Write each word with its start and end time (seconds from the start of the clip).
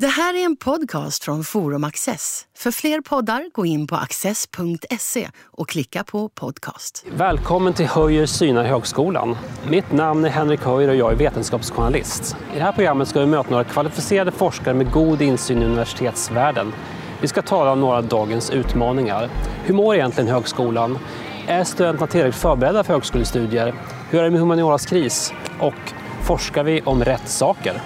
Det 0.00 0.06
här 0.06 0.34
är 0.34 0.44
en 0.44 0.56
podcast 0.56 1.24
från 1.24 1.44
Forum 1.44 1.84
Access. 1.84 2.46
För 2.56 2.70
fler 2.70 3.00
poddar, 3.00 3.50
gå 3.52 3.66
in 3.66 3.86
på 3.86 3.96
access.se 3.96 5.28
och 5.44 5.68
klicka 5.68 6.04
på 6.04 6.28
podcast. 6.28 7.04
Välkommen 7.10 7.72
till 7.72 7.86
Höjer 7.86 8.26
synar 8.26 8.64
högskolan. 8.64 9.36
Mitt 9.70 9.92
namn 9.92 10.24
är 10.24 10.28
Henrik 10.28 10.60
Höjer 10.60 10.88
och 10.88 10.94
jag 10.94 11.12
är 11.12 11.16
vetenskapsjournalist. 11.16 12.36
I 12.54 12.56
det 12.56 12.62
här 12.62 12.72
programmet 12.72 13.08
ska 13.08 13.20
vi 13.20 13.26
möta 13.26 13.50
några 13.50 13.64
kvalificerade 13.64 14.30
forskare 14.30 14.74
med 14.74 14.92
god 14.92 15.22
insyn 15.22 15.62
i 15.62 15.64
universitetsvärlden. 15.64 16.72
Vi 17.20 17.28
ska 17.28 17.42
tala 17.42 17.72
om 17.72 17.80
några 17.80 17.96
av 17.96 18.08
dagens 18.08 18.50
utmaningar. 18.50 19.30
Hur 19.64 19.74
mår 19.74 19.94
egentligen 19.94 20.30
högskolan? 20.30 20.98
Är 21.46 21.64
studenterna 21.64 22.06
tillräckligt 22.06 22.42
förberedda 22.42 22.84
för 22.84 22.92
högskolestudier? 22.92 23.74
Hur 24.10 24.18
är 24.18 24.24
det 24.24 24.30
med 24.30 24.40
humanioras 24.40 24.86
kris? 24.86 25.32
Och 25.60 25.92
forskar 26.22 26.64
vi 26.64 26.82
om 26.82 27.04
rätt 27.04 27.28
saker? 27.28 27.82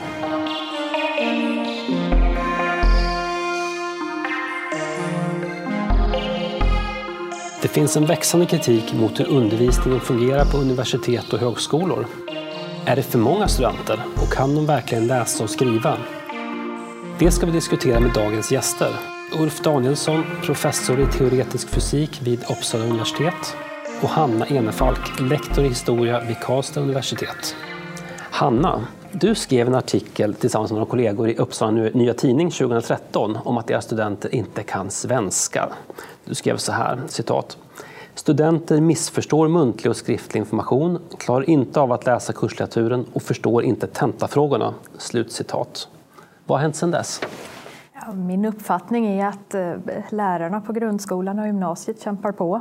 Det 7.62 7.68
finns 7.68 7.96
en 7.96 8.06
växande 8.06 8.46
kritik 8.46 8.92
mot 8.92 9.20
hur 9.20 9.28
undervisningen 9.28 10.00
fungerar 10.00 10.44
på 10.44 10.56
universitet 10.56 11.32
och 11.32 11.38
högskolor. 11.38 12.06
Är 12.86 12.96
det 12.96 13.02
för 13.02 13.18
många 13.18 13.48
studenter 13.48 14.00
och 14.16 14.32
kan 14.32 14.54
de 14.54 14.66
verkligen 14.66 15.06
läsa 15.06 15.44
och 15.44 15.50
skriva? 15.50 15.96
Det 17.18 17.30
ska 17.30 17.46
vi 17.46 17.52
diskutera 17.52 18.00
med 18.00 18.12
dagens 18.12 18.52
gäster. 18.52 18.88
Ulf 19.40 19.60
Danielsson, 19.60 20.24
professor 20.42 21.00
i 21.00 21.06
teoretisk 21.06 21.68
fysik 21.68 22.22
vid 22.22 22.40
Uppsala 22.50 22.84
universitet 22.84 23.56
och 24.02 24.08
Hanna 24.08 24.46
Enefalk, 24.46 25.20
lektor 25.20 25.64
i 25.64 25.68
historia 25.68 26.20
vid 26.20 26.40
Karlstad 26.40 26.80
universitet. 26.80 27.56
Hanna, 28.18 28.86
du 29.12 29.34
skrev 29.34 29.66
en 29.66 29.74
artikel 29.74 30.34
tillsammans 30.34 30.70
med 30.70 30.78
några 30.78 30.90
kollegor 30.90 31.28
i 31.28 31.36
Uppsala 31.36 31.70
Nya 31.70 32.14
Tidning 32.14 32.50
2013 32.50 33.38
om 33.44 33.58
att 33.58 33.66
deras 33.66 33.84
studenter 33.84 34.34
inte 34.34 34.62
kan 34.62 34.90
svenska. 34.90 35.68
Du 36.24 36.34
skrev 36.34 36.56
så 36.56 36.72
här, 36.72 37.00
citat. 37.08 37.58
Studenter 38.14 38.80
missförstår 38.80 39.48
muntlig 39.48 39.90
och 39.90 39.96
skriftlig 39.96 40.40
information, 40.40 40.98
klarar 41.18 41.50
inte 41.50 41.80
av 41.80 41.92
att 41.92 42.06
läsa 42.06 42.32
kurslitteraturen 42.32 43.06
och 43.12 43.22
förstår 43.22 43.62
inte 43.62 43.86
tentafrågorna. 43.86 44.74
Slut 44.98 45.32
citat. 45.32 45.88
Vad 46.46 46.58
har 46.58 46.62
hänt 46.62 46.76
sedan 46.76 46.90
dess? 46.90 47.20
Ja, 47.92 48.12
min 48.12 48.44
uppfattning 48.44 49.06
är 49.06 49.26
att 49.26 49.54
eh, 49.54 49.72
lärarna 50.10 50.60
på 50.60 50.72
grundskolan 50.72 51.38
och 51.38 51.46
gymnasiet 51.46 52.02
kämpar 52.02 52.32
på. 52.32 52.60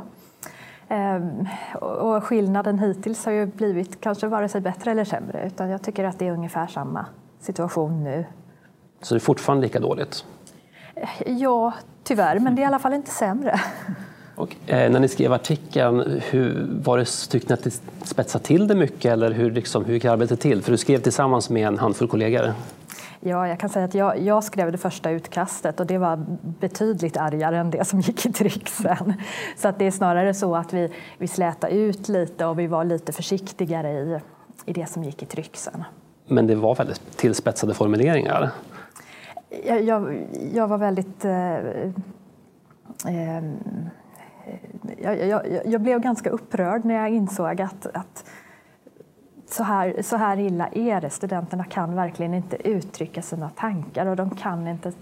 Ehm, 0.88 1.46
och 1.80 2.24
skillnaden 2.24 2.78
hittills 2.78 3.24
har 3.24 3.32
ju 3.32 3.46
blivit 3.46 4.00
kanske 4.00 4.26
vare 4.26 4.48
sig 4.48 4.60
bättre 4.60 4.90
eller 4.90 5.04
sämre 5.04 5.46
utan 5.46 5.68
jag 5.68 5.82
tycker 5.82 6.04
att 6.04 6.18
det 6.18 6.28
är 6.28 6.32
ungefär 6.32 6.66
samma 6.66 7.06
situation 7.40 8.04
nu. 8.04 8.24
Så 9.00 9.14
det 9.14 9.18
är 9.18 9.20
fortfarande 9.20 9.62
lika 9.62 9.80
dåligt? 9.80 10.24
Ja, 11.26 11.72
tyvärr, 12.04 12.38
men 12.38 12.54
det 12.54 12.60
är 12.60 12.64
i 12.64 12.66
alla 12.66 12.78
fall 12.78 12.92
inte 12.92 13.10
sämre. 13.10 13.60
Och, 14.34 14.56
eh, 14.66 14.90
när 14.90 15.00
ni 15.00 15.08
skrev 15.08 15.32
artikeln, 15.32 16.20
hur, 16.30 16.66
var 16.84 16.98
det, 16.98 17.04
tyckte 17.04 17.48
ni 17.48 17.54
att 17.54 17.64
det 17.64 17.80
spetsade 18.04 18.44
till 18.44 18.66
det 18.66 18.74
mycket 18.74 19.12
eller 19.12 19.30
hur, 19.30 19.50
liksom, 19.50 19.84
hur 19.84 19.94
gick 19.94 20.04
arbetet 20.04 20.40
till? 20.40 20.62
För 20.62 20.72
du 20.72 20.78
skrev 20.78 20.98
tillsammans 20.98 21.50
med 21.50 21.66
en 21.66 21.78
handfull 21.78 22.08
kollegor. 22.08 22.52
Ja, 23.20 23.48
jag 23.48 23.58
kan 23.60 23.70
säga 23.70 23.84
att 23.84 23.94
jag, 23.94 24.20
jag, 24.20 24.44
skrev 24.44 24.72
det 24.72 24.78
första 24.78 25.10
utkastet 25.10 25.80
och 25.80 25.86
det 25.86 25.98
var 25.98 26.24
betydligt 26.42 27.16
argare 27.16 27.58
än 27.58 27.70
det 27.70 27.84
som 27.84 28.00
gick 28.00 28.26
i 28.26 28.32
tryck 28.32 28.68
sen. 28.68 29.14
Så 29.56 29.68
att 29.68 29.78
det 29.78 29.86
är 29.86 29.90
snarare 29.90 30.34
så 30.34 30.56
att 30.56 30.72
vi, 30.72 30.92
vi 31.18 31.28
slätade 31.28 31.74
ut 31.74 32.08
lite 32.08 32.46
och 32.46 32.58
vi 32.58 32.66
var 32.66 32.84
lite 32.84 33.12
försiktigare 33.12 33.92
i, 33.92 34.18
i 34.66 34.72
det 34.72 34.86
som 34.88 35.04
gick 35.04 35.22
i 35.22 35.26
tryck 35.26 35.56
sen. 35.56 35.84
Men 36.26 36.46
det 36.46 36.54
var 36.54 36.74
väldigt 36.74 37.16
tillspetsade 37.16 37.74
formuleringar? 37.74 38.50
Jag, 39.66 39.82
jag, 39.82 40.26
jag 40.54 40.68
var 40.68 40.78
väldigt... 40.78 41.24
Eh, 41.24 41.54
eh, 43.06 43.42
jag, 45.02 45.28
jag, 45.28 45.42
jag, 45.66 45.80
blev 45.80 46.00
ganska 46.00 46.30
upprörd 46.30 46.84
när 46.84 46.94
jag 46.94 47.10
insåg 47.10 47.60
att, 47.60 47.86
att 47.86 48.24
så 49.50 49.62
här, 49.62 50.02
så 50.02 50.16
här 50.16 50.38
illa 50.38 50.68
är 50.72 51.00
det. 51.00 51.10
Studenterna 51.10 51.64
kan 51.64 51.94
verkligen 51.94 52.34
inte 52.34 52.68
uttrycka 52.68 53.22
sina 53.22 53.50
tankar 53.50 54.06
och 54.06 54.16
de 54.16 54.30
kan 54.30 54.68
inte, 54.68 54.92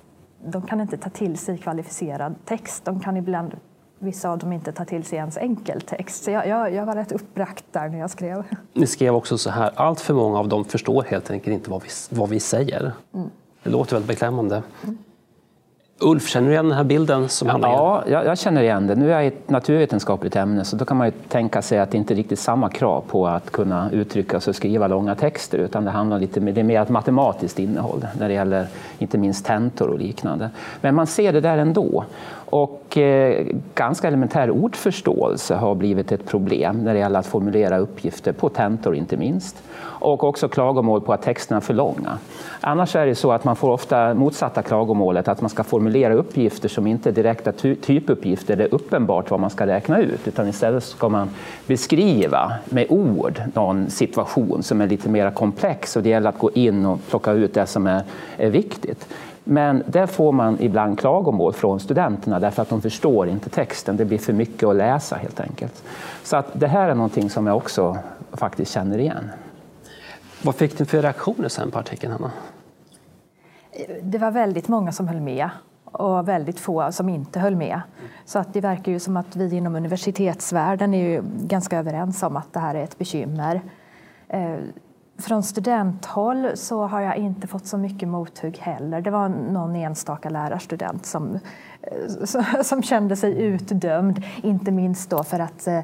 de 0.44 0.62
kan 0.62 0.80
inte 0.80 0.96
ta 0.96 1.10
till 1.10 1.38
sig 1.38 1.58
kvalificerad 1.58 2.34
text. 2.44 2.84
De 2.84 3.00
kan 3.00 3.16
ibland, 3.16 3.56
vissa 3.98 4.30
av 4.30 4.38
dem 4.38 4.52
inte 4.52 4.72
ta 4.72 4.84
till 4.84 5.04
sig 5.04 5.18
ens 5.18 5.36
enkeltext. 5.36 6.24
Så 6.24 6.30
jag, 6.30 6.48
jag, 6.48 6.74
jag 6.74 6.86
var 6.86 6.94
rätt 6.94 7.12
uppbragt 7.12 7.64
där 7.72 7.88
när 7.88 7.98
jag 7.98 8.10
skrev. 8.10 8.44
Ni 8.72 8.86
skrev 8.86 9.14
också 9.14 9.38
så 9.38 9.50
här, 9.50 9.70
allt 9.74 10.00
för 10.00 10.14
många 10.14 10.38
av 10.38 10.48
dem 10.48 10.64
förstår 10.64 11.02
helt 11.02 11.30
enkelt 11.30 11.54
inte 11.54 11.70
vad 11.70 11.82
vi, 11.82 11.88
vad 12.10 12.28
vi 12.28 12.40
säger. 12.40 12.92
Mm. 13.14 13.30
Det 13.62 13.70
låter 13.70 13.92
väldigt 13.92 14.08
beklämmande. 14.08 14.62
Mm. 14.84 14.98
Ulf, 16.02 16.28
känner 16.28 16.46
du 16.46 16.52
igen 16.52 16.68
den 16.68 16.76
här 16.76 16.84
bilden? 16.84 17.28
Som 17.28 17.48
ja, 17.48 17.58
ja, 17.62 18.04
jag, 18.06 18.26
jag 18.26 18.38
känner 18.38 18.62
igen 18.62 18.86
det. 18.86 18.94
Nu 18.94 19.06
är 19.06 19.14
jag 19.14 19.24
i 19.24 19.26
ett 19.26 19.50
naturvetenskapligt 19.50 20.36
ämne 20.36 20.64
så 20.64 20.76
då 20.76 20.84
kan 20.84 20.96
man 20.96 21.06
ju 21.06 21.12
tänka 21.28 21.62
sig 21.62 21.78
att 21.78 21.90
det 21.90 21.98
inte 21.98 22.14
är 22.14 22.16
riktigt 22.16 22.38
samma 22.38 22.68
krav 22.68 23.04
på 23.08 23.26
att 23.26 23.50
kunna 23.50 23.90
uttrycka 23.90 24.40
sig 24.40 24.50
och 24.50 24.56
skriva 24.56 24.86
långa 24.86 25.14
texter 25.14 25.58
utan 25.58 25.84
det 25.84 25.90
handlar 25.90 26.18
lite 26.18 26.40
det 26.40 26.60
är 26.60 26.64
mer 26.64 26.82
ett 26.82 26.88
matematiskt 26.88 27.58
innehåll 27.58 28.06
när 28.18 28.28
det 28.28 28.34
gäller 28.34 28.66
inte 28.98 29.18
minst 29.18 29.46
tentor 29.46 29.88
och 29.88 29.98
liknande. 29.98 30.50
Men 30.80 30.94
man 30.94 31.06
ser 31.06 31.32
det 31.32 31.40
där 31.40 31.58
ändå. 31.58 32.04
Och 32.50 32.98
eh, 32.98 33.46
ganska 33.74 34.08
elementär 34.08 34.50
ordförståelse 34.50 35.54
har 35.54 35.74
blivit 35.74 36.12
ett 36.12 36.26
problem 36.26 36.84
när 36.84 36.94
det 36.94 37.00
gäller 37.00 37.18
att 37.18 37.26
formulera 37.26 37.78
uppgifter 37.78 38.32
på 38.32 38.48
tentor 38.48 38.94
inte 38.94 39.16
minst 39.16 39.62
och 40.00 40.24
också 40.24 40.48
klagomål 40.48 41.00
på 41.00 41.12
att 41.12 41.22
texterna 41.22 41.56
är 41.56 41.60
för 41.60 41.74
långa. 41.74 42.18
Annars 42.60 42.96
är 42.96 43.06
det 43.06 43.14
så 43.14 43.32
att 43.32 43.44
man 43.44 43.56
får 43.56 43.70
ofta 43.70 44.14
motsatta 44.14 44.62
klagomålet, 44.62 45.28
att 45.28 45.40
man 45.40 45.50
ska 45.50 45.64
formulera 45.64 46.14
uppgifter 46.14 46.68
som 46.68 46.86
inte 46.86 47.08
är 47.08 47.12
direkta 47.12 47.52
typuppgifter, 47.52 48.56
det 48.56 48.64
är 48.64 48.74
uppenbart 48.74 49.30
vad 49.30 49.40
man 49.40 49.50
ska 49.50 49.66
räkna 49.66 49.98
ut, 49.98 50.28
utan 50.28 50.48
istället 50.48 50.84
ska 50.84 51.08
man 51.08 51.30
beskriva 51.66 52.52
med 52.64 52.86
ord 52.88 53.42
någon 53.54 53.90
situation 53.90 54.62
som 54.62 54.80
är 54.80 54.86
lite 54.86 55.08
mer 55.08 55.30
komplex 55.30 55.96
och 55.96 56.02
det 56.02 56.08
gäller 56.08 56.28
att 56.28 56.38
gå 56.38 56.50
in 56.50 56.86
och 56.86 57.00
plocka 57.10 57.32
ut 57.32 57.54
det 57.54 57.66
som 57.66 57.86
är, 57.86 58.02
är 58.36 58.50
viktigt. 58.50 59.06
Men 59.44 59.82
där 59.86 60.06
får 60.06 60.32
man 60.32 60.56
ibland 60.60 60.98
klagomål 60.98 61.52
från 61.52 61.80
studenterna 61.80 62.40
därför 62.40 62.62
att 62.62 62.68
de 62.68 62.82
förstår 62.82 63.28
inte 63.28 63.50
texten. 63.50 63.96
Det 63.96 64.04
blir 64.04 64.18
för 64.18 64.32
mycket 64.32 64.68
att 64.68 64.76
läsa 64.76 65.16
helt 65.16 65.40
enkelt. 65.40 65.82
Så 66.22 66.36
att 66.36 66.46
det 66.52 66.66
här 66.66 66.88
är 66.88 66.94
någonting 66.94 67.30
som 67.30 67.46
jag 67.46 67.56
också 67.56 67.96
faktiskt 68.32 68.72
känner 68.72 68.98
igen. 68.98 69.30
Vad 70.42 70.54
fick 70.54 70.78
du 70.78 70.84
för 70.84 71.02
reaktioner 71.02 71.48
sen 71.48 71.70
på 71.70 71.78
artikeln, 71.78 72.12
Hanna? 72.12 72.32
Det 74.02 74.18
var 74.18 74.30
väldigt 74.30 74.68
många 74.68 74.92
som 74.92 75.08
höll 75.08 75.20
med 75.20 75.50
och 75.84 76.28
väldigt 76.28 76.60
få 76.60 76.92
som 76.92 77.08
inte 77.08 77.40
höll 77.40 77.56
med. 77.56 77.80
Så 78.24 78.38
att 78.38 78.52
det 78.52 78.60
verkar 78.60 78.92
ju 78.92 79.00
som 79.00 79.16
att 79.16 79.36
vi 79.36 79.56
inom 79.56 79.76
universitetsvärlden 79.76 80.94
är 80.94 81.08
ju 81.08 81.22
ganska 81.40 81.78
överens 81.78 82.22
om 82.22 82.36
att 82.36 82.52
det 82.52 82.60
här 82.60 82.74
är 82.74 82.84
ett 82.84 82.98
bekymmer. 82.98 83.62
Eh, 84.28 84.56
från 85.18 85.42
studenthåll 85.42 86.50
så 86.54 86.86
har 86.86 87.00
jag 87.00 87.16
inte 87.16 87.46
fått 87.46 87.66
så 87.66 87.78
mycket 87.78 88.08
mothugg 88.08 88.58
heller. 88.58 89.00
Det 89.00 89.10
var 89.10 89.28
någon 89.28 89.76
enstaka 89.76 90.30
lärarstudent 90.30 91.06
som, 91.06 91.38
eh, 91.82 92.62
som 92.62 92.82
kände 92.82 93.16
sig 93.16 93.42
utdömd, 93.42 94.22
inte 94.42 94.70
minst 94.70 95.10
då 95.10 95.24
för 95.24 95.38
att 95.38 95.66
eh, 95.66 95.80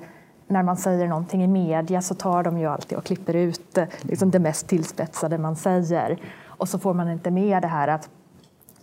när 0.49 0.62
man 0.62 0.77
säger 0.77 1.09
någonting 1.09 1.44
i 1.44 1.47
media 1.47 2.03
så 2.03 2.15
tar 2.15 2.43
de 2.43 2.59
ju 2.59 2.67
alltid 2.67 2.99
och 2.99 3.05
klipper 3.05 3.34
ut 3.34 3.56
liksom 4.00 4.31
det 4.31 4.38
mest 4.38 4.69
tillspetsade 4.69 5.38
man 5.38 5.56
säger. 5.56 6.19
Och 6.47 6.69
så 6.69 6.78
får 6.78 6.94
man 6.94 7.10
inte 7.10 7.31
med 7.31 7.62
det 7.62 7.69
här 7.69 7.88
att 7.88 8.09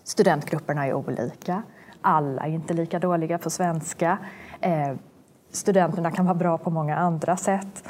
studentgrupperna 0.03 0.87
är 0.87 0.93
olika. 0.93 1.63
Alla 2.01 2.41
är 2.41 2.49
inte 2.49 2.73
lika 2.73 2.99
dåliga 2.99 3.37
på 3.37 3.49
svenska. 3.49 4.17
Eh, 4.61 4.91
studenterna 5.51 6.11
kan 6.11 6.25
vara 6.25 6.35
bra 6.35 6.57
på 6.57 6.69
många 6.69 6.97
andra 6.97 7.37
sätt. 7.37 7.83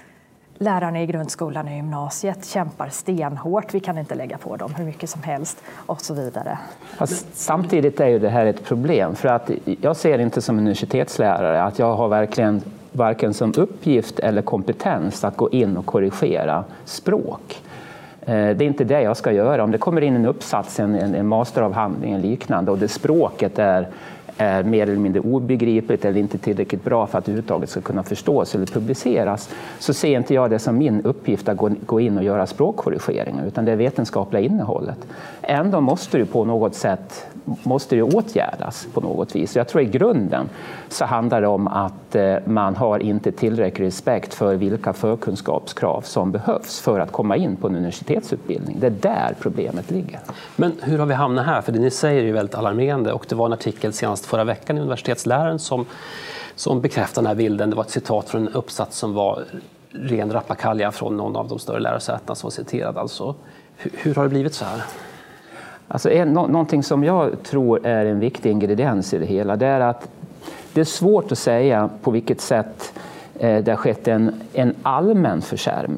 Lärarna 0.58 1.02
i 1.02 1.06
grundskolan 1.06 1.68
och 1.68 1.74
gymnasiet 1.74 2.46
kämpar 2.46 2.90
stenhårt. 2.90 3.74
Vi 3.74 3.80
kan 3.80 3.98
inte 3.98 4.16
lägga 4.16 4.38
på 4.38 4.56
dem 4.56 4.74
hur 4.76 4.86
mycket 4.86 5.10
som 5.10 5.24
helst 5.24 5.64
och 5.86 6.02
så 6.02 6.14
vidare. 6.14 6.60
Fast 6.98 7.38
samtidigt 7.38 8.00
är 8.00 8.08
ju 8.08 8.20
det 8.20 8.30
här 8.30 8.46
ett 8.46 8.66
problem 8.66 9.16
för 9.16 9.30
att 9.30 9.52
jag 9.82 9.96
ser 9.96 10.20
inte 10.20 10.42
som 10.42 10.58
universitetslärare 10.58 11.64
att 11.64 11.80
jag 11.80 11.96
har 11.96 12.08
verkligen 12.08 12.62
varken 12.94 13.34
som 13.34 13.54
uppgift 13.58 14.20
eller 14.20 14.42
kompetens 14.42 15.24
att 15.24 15.38
gå 15.38 15.50
in 15.50 15.78
och 15.78 15.86
korrigera 15.86 16.64
språk. 16.86 17.62
Eh, 18.22 18.34
det 18.34 18.36
är 18.36 18.62
inte 18.62 18.84
det 18.84 19.02
jag 19.02 19.18
ska 19.18 19.32
göra. 19.32 19.64
Om 19.64 19.72
det 19.72 19.78
kommer 19.78 20.02
in 20.02 20.16
en 20.16 20.26
uppsats, 20.26 20.80
en, 20.80 20.96
en 20.96 21.28
masteravhandling 21.28 22.14
eller 22.14 22.24
liknande 22.24 22.72
och 22.72 22.78
det 22.78 22.88
språket 22.88 23.60
är, 23.60 23.88
är 24.38 24.64
mer 24.64 24.84
eller 24.84 25.00
mindre 25.00 25.22
obegripligt 25.22 26.06
eller 26.06 26.20
inte 26.20 26.38
tillräckligt 26.38 26.84
bra 26.84 27.08
för 27.08 27.18
att 27.18 27.24
överhuvudtaget 27.28 27.70
ska 27.70 27.82
kunna 27.82 28.04
förstås 28.04 28.56
eller 28.56 28.66
publiceras 28.66 29.50
så 29.80 29.94
ser 29.94 30.18
inte 30.18 30.34
jag 30.34 30.50
det 30.50 30.60
som 30.60 30.78
min 30.78 31.02
uppgift 31.02 31.50
att 31.50 31.58
gå 31.86 32.00
in 32.00 32.18
och 32.18 32.24
göra 32.24 32.48
språkkorrigeringar 32.48 33.46
utan 33.46 33.66
det 33.66 33.72
är 33.72 33.76
vetenskapliga 33.76 34.42
innehållet. 34.42 35.08
Ändå 35.42 35.82
måste 35.82 36.18
du 36.18 36.26
på 36.26 36.46
något 36.46 36.76
sätt 36.76 37.28
måste 37.46 37.96
det 37.96 38.04
åtgärdas 38.04 38.88
på 38.94 39.02
något 39.02 39.36
vis. 39.36 39.56
Jag 39.56 39.68
tror 39.68 39.84
i 39.84 39.86
grunden 39.86 40.50
så 40.90 41.06
handlar 41.06 41.42
det 41.42 41.48
om 41.48 41.68
att 41.68 42.16
eh, 42.16 42.36
man 42.46 42.76
har 42.76 43.00
inte 43.00 43.32
tillräcklig 43.32 43.86
respekt 43.86 44.34
för 44.34 44.56
vilka 44.56 44.94
förkunskapskrav 44.94 46.02
som 46.02 46.32
behövs 46.32 46.80
för 46.80 47.00
att 47.00 47.12
komma 47.12 47.36
in 47.36 47.56
på 47.56 47.68
en 47.68 47.76
universitetsutbildning. 47.76 48.78
Det 48.80 48.88
är 48.88 48.92
där 48.92 49.36
problemet 49.40 49.92
ligger. 49.92 50.20
Men 50.56 50.72
hur 50.82 51.00
har 51.00 51.06
vi 51.06 51.14
hamnat 51.14 51.46
här? 51.46 51.62
För 51.62 51.72
det 51.72 51.80
ni 51.80 51.92
säger 51.92 52.22
är 52.22 52.26
ju 52.26 52.32
väldigt 52.32 52.56
alarmerande 52.56 53.14
och 53.14 53.26
det 53.30 53.36
var 53.36 53.46
en 53.46 53.54
artikel 53.54 53.94
senast 53.94 54.26
förra 54.26 54.44
veckan 54.44 54.78
i 54.78 54.82
Universitetsläraren 54.82 55.60
som, 55.60 55.86
som 56.56 56.82
bekräftar 56.82 57.22
den 57.22 57.28
här 57.28 57.36
bilden. 57.36 57.70
Det 57.70 57.76
var 57.76 57.84
ett 57.84 57.90
citat 57.90 58.30
från 58.30 58.48
en 58.48 58.54
uppsats 58.54 58.98
som 58.98 59.14
var 59.14 59.44
ren 59.90 60.32
rappakalja 60.32 60.92
från 60.92 61.18
någon 61.18 61.36
av 61.36 61.48
de 61.48 61.60
större 61.60 61.80
lärosätena 61.80 62.36
som 62.36 62.48
var 62.48 62.52
citerad. 62.52 62.98
Alltså, 62.98 63.36
hur, 63.78 63.92
hur 63.98 64.16
har 64.16 64.24
det 64.24 64.30
blivit 64.30 64.54
så 64.54 64.66
här? 64.66 64.84
Alltså 65.94 66.12
en, 66.12 66.34
någonting 66.34 66.84
som 66.84 67.04
jag 67.04 67.44
tror 67.44 67.86
är 67.86 68.06
en 68.06 68.20
viktig 68.20 68.52
ingrediens 68.52 69.14
i 69.14 69.18
det 69.18 69.26
hela 69.26 69.56
det 69.56 69.68
är 69.68 69.80
att 69.80 70.10
det 70.74 70.82
är 70.82 70.86
svårt 70.86 71.32
att 71.32 71.38
säga 71.38 71.90
på 72.02 72.12
vilket 72.12 72.42
sätt 72.42 72.94
Eh, 73.40 73.64
det 73.64 73.72
har 73.72 73.78
skett 73.78 74.08
en, 74.08 74.42
en 74.54 74.76
allmän 74.84 75.42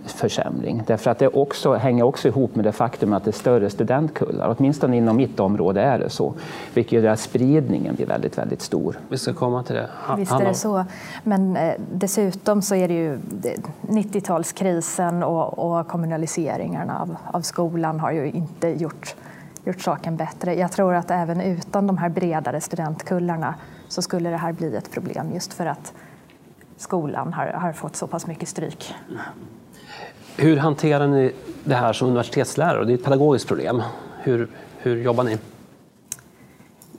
försämring. 0.05 0.83
Därför 0.87 1.11
att 1.11 1.19
det 1.19 1.27
också, 1.27 1.73
hänger 1.73 2.03
också 2.03 2.27
ihop 2.27 2.55
med 2.55 2.65
det 2.65 2.71
faktum 2.71 3.13
att 3.13 3.23
det 3.23 3.29
är 3.29 3.33
större 3.33 3.69
studentkullar. 3.69 4.55
Åtminstone 4.57 4.97
inom 4.97 5.17
mitt 5.17 5.39
område 5.39 5.81
är 5.81 5.99
det 5.99 6.09
så. 6.09 6.33
Vilket 6.73 7.03
gör 7.03 7.11
att 7.11 7.19
spridningen 7.19 7.95
blir 7.95 8.05
väldigt, 8.05 8.37
väldigt 8.37 8.61
stor. 8.61 8.99
Vi 9.09 9.17
ska 9.17 9.33
komma 9.33 9.63
till 9.63 9.75
det. 9.75 9.89
Ha, 10.07 10.15
Visst 10.15 10.31
är 10.31 10.45
det 10.45 10.53
så. 10.53 10.85
Men 11.23 11.57
eh, 11.57 11.73
dessutom 11.93 12.61
så 12.61 12.75
är 12.75 12.87
det 12.87 12.93
ju 12.93 13.19
90-talskrisen 13.81 15.23
och, 15.23 15.59
och 15.59 15.87
kommunaliseringarna 15.87 17.01
av, 17.01 17.15
av 17.31 17.41
skolan 17.41 17.99
har 17.99 18.11
ju 18.11 18.31
inte 18.31 18.67
gjort 18.67 19.15
gjort 19.65 19.81
saken 19.81 20.17
bättre. 20.17 20.55
Jag 20.55 20.71
tror 20.71 20.93
att 20.93 21.11
även 21.11 21.41
utan 21.41 21.87
de 21.87 21.97
här 21.97 22.09
bredare 22.09 22.61
studentkullarna 22.61 23.55
så 23.87 24.01
skulle 24.01 24.29
det 24.29 24.37
här 24.37 24.53
bli 24.53 24.75
ett 24.75 24.91
problem 24.91 25.31
just 25.33 25.53
för 25.53 25.65
att 25.65 25.93
skolan 26.77 27.33
har, 27.33 27.47
har 27.47 27.73
fått 27.73 27.95
så 27.95 28.07
pass 28.07 28.27
mycket 28.27 28.49
stryk. 28.49 28.93
Hur 30.37 30.57
hanterar 30.57 31.07
ni 31.07 31.31
det 31.63 31.75
här 31.75 31.93
som 31.93 32.07
universitetslärare? 32.07 32.85
Det 32.85 32.93
är 32.93 32.97
ett 32.97 33.03
pedagogiskt 33.03 33.47
problem. 33.47 33.83
Hur, 34.19 34.47
hur 34.77 35.01
jobbar 35.01 35.23
ni? 35.23 35.37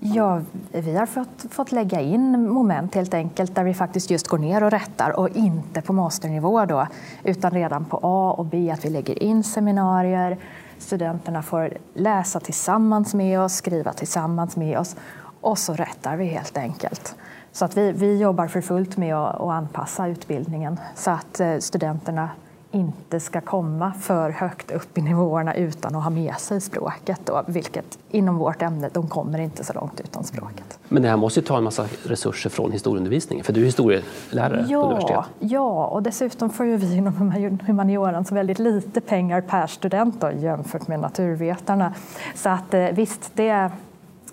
Ja, 0.01 0.41
vi 0.73 0.97
har 0.97 1.07
fått, 1.07 1.47
fått 1.51 1.73
lägga 1.73 2.01
in 2.01 2.49
moment 2.49 2.95
helt 2.95 3.15
enkelt 3.15 3.55
där 3.55 3.65
vi 3.65 3.75
faktiskt 3.75 4.11
just 4.11 4.29
går 4.29 4.39
ner 4.39 4.65
och 4.65 4.71
rättar 4.71 5.19
och 5.19 5.29
inte 5.29 5.83
på 5.83 5.93
masternivå 5.93 6.65
då, 6.65 6.87
utan 7.25 7.51
redan 7.51 7.85
på 7.85 8.01
A 8.03 8.35
och 8.39 8.45
B, 8.45 8.71
att 8.71 8.85
vi 8.85 8.91
lägger 8.91 9.23
in 9.23 9.45
seminarier, 9.45 10.39
studenterna 10.79 11.43
får 11.43 11.73
läsa 11.95 12.41
tillsammans 12.41 13.15
med 13.15 13.41
oss, 13.41 13.53
skriva 13.53 13.93
tillsammans 13.93 14.57
med 14.57 14.79
oss 14.79 14.97
och 15.41 15.59
så 15.59 15.75
rättar 15.75 16.17
vi 16.17 16.25
helt 16.25 16.57
enkelt. 16.57 17.15
Så 17.53 17.65
att 17.65 17.77
vi, 17.77 17.93
vi 17.93 18.19
jobbar 18.19 18.47
för 18.47 18.61
fullt 18.61 18.97
med 18.97 19.15
att, 19.15 19.35
att 19.35 19.51
anpassa 19.51 20.07
utbildningen 20.07 20.81
så 20.95 21.11
att 21.11 21.41
eh, 21.41 21.59
studenterna 21.59 22.31
inte 22.71 23.21
ska 23.21 23.41
komma 23.41 23.93
för 23.93 24.31
högt 24.31 24.71
upp 24.71 24.99
i 24.99 25.03
nivåerna 25.03 25.55
utan 25.55 25.95
att 25.95 26.03
ha 26.03 26.11
med 26.11 26.35
sig 26.35 26.61
språket. 26.61 27.21
Då, 27.25 27.45
vilket 27.47 27.99
inom 28.11 28.37
vårt 28.37 28.63
ämne, 28.63 28.91
de 28.93 29.09
kommer 29.09 29.39
inte 29.39 29.65
så 29.65 29.73
långt 29.73 30.01
utan 30.01 30.25
språket. 30.25 30.79
Men 30.89 31.03
det 31.03 31.09
här 31.09 31.17
måste 31.17 31.41
ju 31.41 31.47
ta 31.47 31.59
en 31.59 31.65
massa 31.65 31.87
resurser 32.05 32.51
från 32.51 32.73
historieundervisningen, 32.73 33.45
för 33.45 33.53
du 33.53 33.61
är 33.61 33.65
historielärare 33.65 34.67
ja, 34.69 34.81
på 34.81 34.87
universitet. 34.87 35.25
Ja, 35.39 35.87
och 35.87 36.03
dessutom 36.03 36.51
får 36.51 36.67
ju 36.67 36.77
vi 36.77 36.97
inom 36.97 37.33
humanioran 37.67 38.25
så 38.25 38.35
väldigt 38.35 38.59
lite 38.59 39.01
pengar 39.01 39.41
per 39.41 39.67
student 39.67 40.21
då, 40.21 40.31
jämfört 40.33 40.89
med 40.89 41.01
naturvetarna. 41.01 41.95
Så 42.35 42.49
att 42.49 42.75
eh, 42.75 42.85
visst, 42.85 43.31
det 43.35 43.71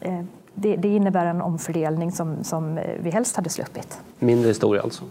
eh, 0.02 0.24
det, 0.56 0.76
det, 0.76 0.88
innebär 0.88 1.26
en 1.26 1.42
omfördelning 1.42 2.12
som, 2.12 2.44
som 2.44 2.80
vi 3.00 3.10
helst 3.10 3.36
hade 3.36 3.50
sluppit. 3.50 4.02
Mindre 4.20 4.48
historia 4.48 4.82
alltså? 4.82 5.04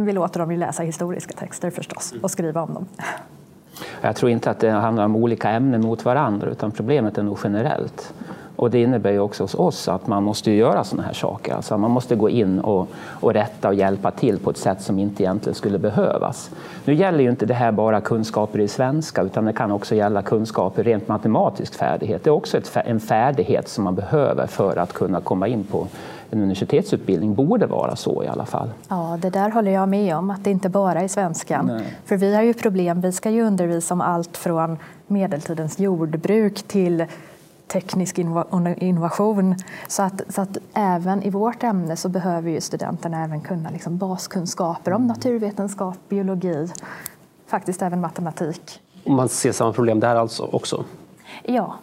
Mm, 0.00 0.06
vi 0.06 0.12
låter 0.12 0.40
dem 0.40 0.50
ju 0.50 0.56
läsa 0.56 0.82
historiska 0.82 1.32
texter 1.32 1.70
förstås 1.70 2.14
och 2.22 2.30
skriva 2.30 2.62
om 2.62 2.74
dem. 2.74 2.86
Jag 4.00 4.16
tror 4.16 4.30
inte 4.30 4.50
att 4.50 4.60
det 4.60 4.70
handlar 4.70 5.04
om 5.04 5.16
olika 5.16 5.50
ämnen 5.50 5.80
mot 5.80 6.04
varandra 6.04 6.48
utan 6.50 6.70
problemet 6.70 7.18
är 7.18 7.22
nog 7.22 7.38
generellt. 7.44 8.14
Och 8.56 8.70
det 8.70 8.82
innebär 8.82 9.10
ju 9.10 9.20
också 9.20 9.44
hos 9.44 9.54
oss 9.54 9.88
att 9.88 10.06
man 10.06 10.22
måste 10.22 10.50
göra 10.50 10.84
sådana 10.84 11.06
här 11.06 11.12
saker. 11.12 11.54
Alltså 11.54 11.78
man 11.78 11.90
måste 11.90 12.16
gå 12.16 12.28
in 12.28 12.60
och, 12.60 12.88
och 13.08 13.32
rätta 13.32 13.68
och 13.68 13.74
hjälpa 13.74 14.10
till 14.10 14.38
på 14.38 14.50
ett 14.50 14.56
sätt 14.56 14.82
som 14.82 14.98
inte 14.98 15.22
egentligen 15.22 15.54
skulle 15.54 15.78
behövas. 15.78 16.50
Nu 16.84 16.94
gäller 16.94 17.20
ju 17.20 17.30
inte 17.30 17.46
det 17.46 17.54
här 17.54 17.72
bara 17.72 18.00
kunskaper 18.00 18.58
i 18.58 18.68
svenska 18.68 19.22
utan 19.22 19.44
det 19.44 19.52
kan 19.52 19.72
också 19.72 19.94
gälla 19.94 20.22
kunskaper 20.22 20.84
rent 20.84 21.08
matematisk 21.08 21.74
färdighet. 21.74 22.24
Det 22.24 22.30
är 22.30 22.34
också 22.34 22.58
ett, 22.58 22.76
en 22.84 23.00
färdighet 23.00 23.68
som 23.68 23.84
man 23.84 23.94
behöver 23.94 24.46
för 24.46 24.76
att 24.76 24.92
kunna 24.92 25.20
komma 25.20 25.48
in 25.48 25.64
på 25.64 25.86
en 26.30 26.38
universitetsutbildning 26.38 27.34
borde 27.34 27.66
vara 27.66 27.96
så 27.96 28.24
i 28.24 28.28
alla 28.28 28.46
fall. 28.46 28.70
Ja, 28.88 29.18
det 29.22 29.30
där 29.30 29.50
håller 29.50 29.70
jag 29.70 29.88
med 29.88 30.16
om, 30.16 30.30
att 30.30 30.44
det 30.44 30.50
inte 30.50 30.68
bara 30.68 31.00
är 31.00 31.08
svenskan. 31.08 31.66
Nej. 31.66 31.98
För 32.04 32.16
vi 32.16 32.34
har 32.34 32.42
ju 32.42 32.54
problem, 32.54 33.00
vi 33.00 33.12
ska 33.12 33.30
ju 33.30 33.42
undervisa 33.42 33.94
om 33.94 34.00
allt 34.00 34.36
från 34.36 34.78
medeltidens 35.06 35.78
jordbruk 35.78 36.62
till 36.62 37.06
teknisk 37.66 38.18
innovation. 38.18 39.54
Så 39.88 40.02
att, 40.02 40.22
så 40.28 40.40
att 40.42 40.58
även 40.74 41.22
i 41.22 41.30
vårt 41.30 41.62
ämne 41.62 41.96
så 41.96 42.08
behöver 42.08 42.50
ju 42.50 42.60
studenterna 42.60 43.24
även 43.24 43.40
kunna 43.40 43.70
liksom 43.70 43.98
baskunskaper 43.98 44.92
om 44.92 45.06
naturvetenskap, 45.06 45.96
biologi, 46.08 46.68
faktiskt 47.46 47.82
även 47.82 48.00
matematik. 48.00 48.80
Och 49.04 49.10
man 49.10 49.28
ser 49.28 49.52
samma 49.52 49.72
problem 49.72 50.00
där 50.00 50.16
alltså 50.16 50.48
också? 50.52 50.84
Ja. 51.44 51.74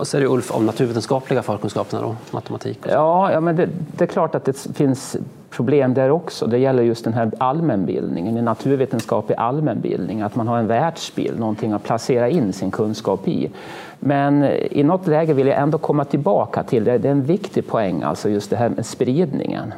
Och 0.00 0.02
Vad 0.02 0.08
säger 0.08 0.24
du 0.24 0.30
Ulf 0.30 0.50
om 0.50 0.66
naturvetenskapliga 0.66 1.42
förkunskaperna 1.42 2.02
då, 2.02 2.16
matematik? 2.30 2.78
Ja, 2.88 3.32
ja 3.32 3.40
men 3.40 3.56
det, 3.56 3.68
det, 3.96 4.04
är 4.04 4.08
klart 4.08 4.34
att 4.34 4.44
det 4.44 4.66
finns 4.74 5.16
problem 5.50 5.94
där 5.94 6.10
också. 6.10 6.46
Det 6.46 6.58
gäller 6.58 6.82
just 6.82 7.04
den 7.04 7.12
här 7.12 7.30
allmänbildningen, 7.38 8.36
en 8.36 8.44
naturvetenskaplig 8.44 9.36
allmänbildning, 9.36 10.22
att 10.22 10.36
man 10.36 10.48
har 10.48 10.58
en 10.58 10.66
världsbild, 10.66 11.40
någonting 11.40 11.72
att 11.72 11.82
placera 11.82 12.28
in 12.28 12.52
sin 12.52 12.70
kunskap 12.70 13.28
i. 13.28 13.50
Men 13.98 14.44
i 14.70 14.82
något 14.82 15.06
läge 15.06 15.34
vill 15.34 15.46
jag 15.46 15.58
ändå 15.58 15.78
komma 15.78 16.04
tillbaka 16.04 16.62
till 16.62 16.84
det, 16.84 16.98
det 16.98 17.08
är 17.08 17.12
en 17.12 17.22
viktig 17.22 17.66
poäng, 17.66 18.02
alltså 18.02 18.28
just 18.28 18.50
det 18.50 18.56
här 18.56 18.68
med 18.68 18.86
spridningen. 18.86 19.72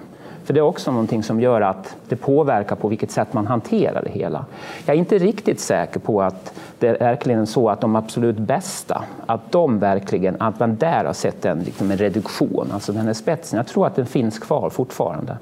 För 0.44 0.54
det 0.54 0.60
är 0.60 0.64
också 0.64 0.90
någonting 0.90 1.22
som 1.22 1.40
gör 1.40 1.60
att 1.60 1.96
det 2.08 2.16
påverkar 2.16 2.76
på 2.76 2.88
vilket 2.88 3.10
sätt 3.10 3.32
man 3.32 3.46
hanterar 3.46 4.02
det 4.02 4.10
hela. 4.10 4.44
Jag 4.86 4.94
är 4.94 4.98
inte 4.98 5.19
riktigt 5.19 5.60
säker 5.60 6.00
på 6.00 6.22
att 6.22 6.54
det 6.82 6.88
är 6.88 6.99
verkligen 6.99 7.46
så 7.46 7.69
att 7.69 7.81
de 7.81 7.96
absolut 7.96 8.38
bästa, 8.38 9.05
att 9.26 9.52
de 9.52 9.79
verkligen, 9.79 10.37
att 10.38 10.61
man 10.61 10.76
där 10.76 11.05
har 11.05 11.12
sett 11.12 11.44
en, 11.44 11.58
liksom 11.58 11.90
en 11.90 11.96
reduktion, 11.96 12.69
alltså 12.73 12.93
den 12.93 13.06
här 13.06 13.12
spetsen. 13.12 13.56
Jag 13.56 13.67
tror 13.67 13.87
att 13.87 13.96
den 13.96 14.06
finns 14.06 14.38
kvar 14.38 14.70
fortfarande. 14.70 15.37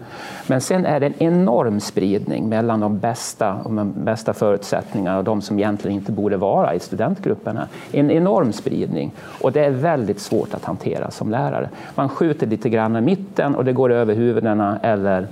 Men 0.47 0.61
sen 0.61 0.87
är 0.87 1.01
det 1.01 1.07
en 1.07 1.23
enorm 1.23 1.81
spridning 1.81 2.49
mellan 2.49 2.81
de 2.81 2.99
bästa 2.99 3.55
och 3.55 3.73
de 3.73 3.93
bästa 4.05 4.33
förutsättningarna 4.33 5.19
och 5.19 5.25
de 5.25 5.43
som 5.43 5.59
egentligen 5.59 5.97
inte 5.97 6.13
borde 6.13 6.37
vara 6.37 6.75
i 6.75 6.79
studentgrupperna. 6.79 7.69
En 7.93 8.11
enorm 8.11 8.53
spridning 8.53 9.13
och 9.41 9.53
det 9.53 9.65
är 9.65 9.71
väldigt 9.71 10.21
svårt 10.21 10.55
att 10.55 10.65
hantera 10.65 11.11
som 11.11 11.31
lärare. 11.31 11.69
Man 11.95 12.09
skjuter 12.09 12.47
lite 12.47 12.69
grann 12.69 12.97
i 12.97 13.01
mitten 13.01 13.55
och 13.55 13.65
det 13.65 13.73
går 13.73 13.93
över 13.93 14.15
huvudena 14.15 14.79
eller 14.83 15.27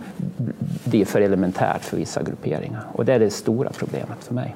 det 0.85 1.01
är 1.01 1.05
för 1.05 1.21
elementärt 1.21 1.85
för 1.85 1.97
vissa 1.97 2.23
grupperingar. 2.23 2.83
Och 2.93 3.05
det 3.05 3.15
är 3.15 3.19
det 3.19 3.31
stora 3.31 3.71
problemet 3.71 4.25
för 4.25 4.35
mig. 4.35 4.55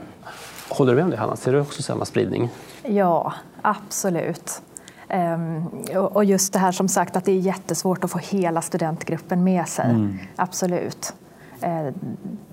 Håller 0.73 0.93
du 0.93 0.97
med 0.97 1.05
om 1.05 1.11
det 1.11 1.17
Hanna? 1.17 1.37
Ser 1.37 1.53
du 1.53 1.61
också 1.61 1.83
samma 1.83 2.05
spridning? 2.05 2.51
Ja, 2.83 3.33
absolut. 3.63 4.63
Um, 5.09 5.67
och 5.95 6.25
just 6.25 6.53
det 6.53 6.59
här 6.59 6.73
som 6.73 6.89
sagt 6.89 7.17
att 7.17 7.25
det 7.25 7.33
är 7.33 7.39
jättesvårt 7.39 8.05
att 8.05 8.11
få 8.11 8.19
hela 8.19 8.63
studentgruppen 8.63 9.45
med 9.45 9.69
sig. 9.69 9.91
Mm. 9.91 10.19
Absolut. 10.37 11.15
Uh, 11.65 11.93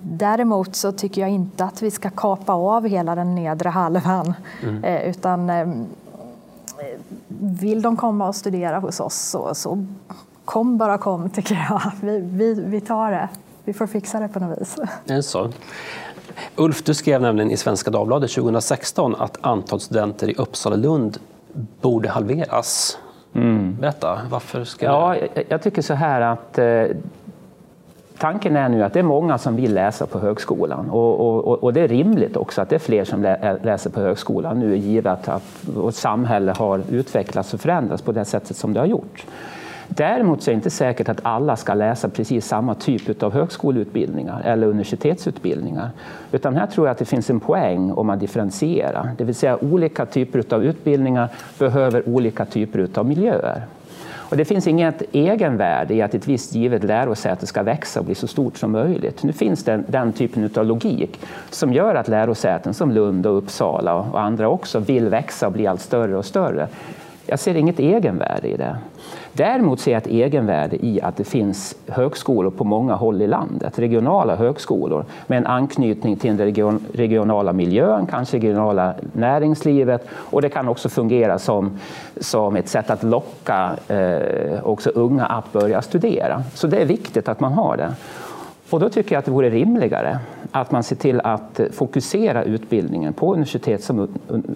däremot 0.01 0.75
så 0.75 0.91
tycker 0.91 1.21
jag 1.21 1.29
inte 1.29 1.65
att 1.65 1.81
vi 1.81 1.91
ska 1.91 2.09
kapa 2.09 2.53
av 2.53 2.88
hela 2.88 3.15
den 3.15 3.35
nedre 3.35 3.69
halvan. 3.69 4.33
Mm. 4.63 4.83
Uh, 4.83 5.09
utan 5.09 5.51
vill 7.27 7.81
de 7.81 7.97
komma 7.97 8.27
och 8.27 8.35
studera 8.35 8.79
hos 8.79 8.99
oss 8.99 9.15
så, 9.15 9.55
så 9.55 9.85
kom 10.45 10.77
bara 10.77 10.97
kom 10.97 11.29
tycker 11.29 11.67
jag. 11.69 11.91
Vi, 12.01 12.19
vi, 12.19 12.53
vi 12.53 12.81
tar 12.81 13.11
det. 13.11 13.29
Vi 13.69 13.73
får 13.73 13.88
fixa 13.88 14.19
det 14.19 14.27
på 14.27 14.39
något 14.39 14.61
vis. 14.61 14.75
Det 15.05 15.13
är 15.13 15.21
så. 15.21 15.49
Ulf, 16.55 16.83
du 16.83 16.93
skrev 16.93 17.21
nämligen 17.21 17.51
i 17.51 17.57
Svenska 17.57 17.91
Dagbladet 17.91 18.31
2016 18.31 19.15
att 19.15 19.38
antalet 19.41 19.83
studenter 19.83 20.29
i 20.29 20.33
Uppsala 20.33 20.75
Lund 20.75 21.17
borde 21.81 22.09
halveras. 22.09 22.97
Mm. 23.33 23.77
Berätta, 23.79 24.19
varför 24.29 24.63
ska 24.63 24.85
ja, 24.85 25.15
jag, 25.15 25.45
jag 25.49 25.61
tycker 25.61 25.81
så 25.81 25.93
här 25.93 26.21
att 26.21 26.57
eh, 26.57 26.83
tanken 28.17 28.55
är 28.55 28.69
nu 28.69 28.83
att 28.83 28.93
det 28.93 28.99
är 28.99 29.03
många 29.03 29.38
som 29.38 29.55
vill 29.55 29.73
läsa 29.73 30.05
på 30.05 30.19
högskolan 30.19 30.89
och, 30.89 31.47
och, 31.47 31.63
och, 31.63 31.73
det 31.73 31.81
är 31.81 31.88
rimligt 31.88 32.38
också 32.38 32.61
att 32.61 32.69
det 32.69 32.75
är 32.75 32.79
fler 32.79 33.05
som 33.05 33.21
läser 33.63 33.89
på 33.89 33.99
högskolan 33.99 34.59
nu 34.59 34.77
givet 34.77 35.27
att 35.27 35.43
vårt 35.61 35.95
samhälle 35.95 36.53
har 36.57 36.81
utvecklats 36.89 37.53
och 37.53 37.61
förändrats 37.61 38.01
på 38.01 38.11
det 38.11 38.25
sättet 38.25 38.57
som 38.57 38.73
det 38.73 38.79
har 38.79 38.88
gjort. 38.88 39.25
Däremot 39.89 40.41
så 40.41 40.51
är 40.51 40.53
det 40.53 40.55
inte 40.55 40.69
säkert 40.69 41.10
att 41.10 41.19
alla 41.24 41.55
ska 41.55 41.74
läsa 41.74 42.10
precis 42.10 42.48
samma 42.48 42.75
typ 42.75 43.24
av 43.24 43.34
högskoleutbildningar 43.34 44.41
eller 44.46 44.67
universitetsutbildningar. 44.67 45.89
Utan 46.31 46.55
här 46.55 46.67
tror 46.67 46.88
jag 46.88 46.91
att 46.91 46.98
det 46.98 47.05
finns 47.05 47.29
en 47.29 47.39
poäng 47.39 47.91
om 47.91 48.08
man 48.08 48.19
differentierar. 48.19 49.12
Det 49.17 49.24
vill 49.24 49.36
säga 49.36 49.58
olika 49.58 50.05
typer 50.05 50.43
av 50.53 50.63
utbildningar 50.63 51.29
behöver 51.60 52.10
olika 52.10 52.46
typer 52.46 52.88
av 52.96 53.05
miljöer. 53.05 53.63
Och 54.29 54.38
det 54.38 54.46
finns 54.46 54.67
inget 54.67 55.03
egenvärde 55.12 55.93
i 55.93 56.01
att 56.01 56.13
ett 56.13 56.27
visst 56.27 56.55
givet 56.55 56.84
lärosäte 56.84 57.48
ska 57.48 57.63
växa 57.63 58.00
och 58.00 58.05
bli 58.05 58.15
så 58.15 58.27
stort 58.27 58.58
som 58.58 58.72
möjligt. 58.72 59.24
Nu 59.24 59.34
finns 59.34 59.63
det 59.63 59.84
den 59.88 60.13
typen 60.13 60.50
av 60.55 60.65
logik 60.65 61.19
som 61.50 61.74
gör 61.74 61.96
att 61.96 62.08
lärosäten 62.08 62.74
som 62.74 62.91
Lund 62.91 63.25
och 63.25 63.38
Uppsala 63.38 63.96
och 63.96 64.22
andra 64.22 64.50
också 64.50 64.79
vill 64.79 65.10
växa 65.10 65.48
och 65.48 65.53
bli 65.53 65.67
allt 65.67 65.81
större 65.81 66.17
och 66.17 66.25
större. 66.25 66.67
Jag 67.29 67.39
ser 67.39 67.55
inget 67.55 67.79
egenvärde 67.79 68.48
i 68.48 68.57
det. 68.57 68.77
Däremot 69.33 69.79
ser 69.79 69.91
jag 69.91 69.98
ett 69.98 70.07
egenvärde 70.07 70.86
i 70.86 71.01
att 71.01 71.17
det 71.17 71.24
finns 71.24 71.75
högskolor 71.88 72.51
på 72.51 72.63
många 72.63 72.95
håll 72.95 73.21
i 73.21 73.27
landet, 73.27 73.79
regionala 73.79 74.36
högskolor 74.36 75.05
med 75.27 75.38
en 75.38 75.45
anknytning 75.45 76.15
till 76.15 76.38
den 76.38 76.79
regionala 76.93 77.53
miljön, 77.53 78.05
kanske 78.05 78.38
regionala 78.38 78.93
näringslivet 79.13 80.07
och 80.12 80.41
det 80.41 80.50
kan 80.50 80.67
också 80.67 80.89
fungera 80.89 81.39
som, 81.39 81.79
som 82.17 82.55
ett 82.55 82.69
sätt 82.69 82.89
att 82.89 83.03
locka 83.03 83.71
eh, 83.88 84.63
också 84.63 84.89
unga 84.89 85.25
att 85.25 85.51
börja 85.51 85.81
studera. 85.81 86.43
Så 86.53 86.67
det 86.67 86.77
är 86.77 86.86
viktigt 86.86 87.29
att 87.29 87.39
man 87.39 87.53
har 87.53 87.77
det. 87.77 87.93
Och 88.69 88.79
då 88.79 88.89
tycker 88.89 89.15
jag 89.15 89.19
att 89.19 89.25
det 89.25 89.31
vore 89.31 89.49
rimligare 89.49 90.19
att 90.51 90.71
man 90.71 90.83
ser 90.83 90.95
till 90.95 91.21
att 91.21 91.59
fokusera 91.71 92.43
utbildningen 92.43 93.13
på 93.13 93.33
universitet 93.33 93.83
som 93.83 94.07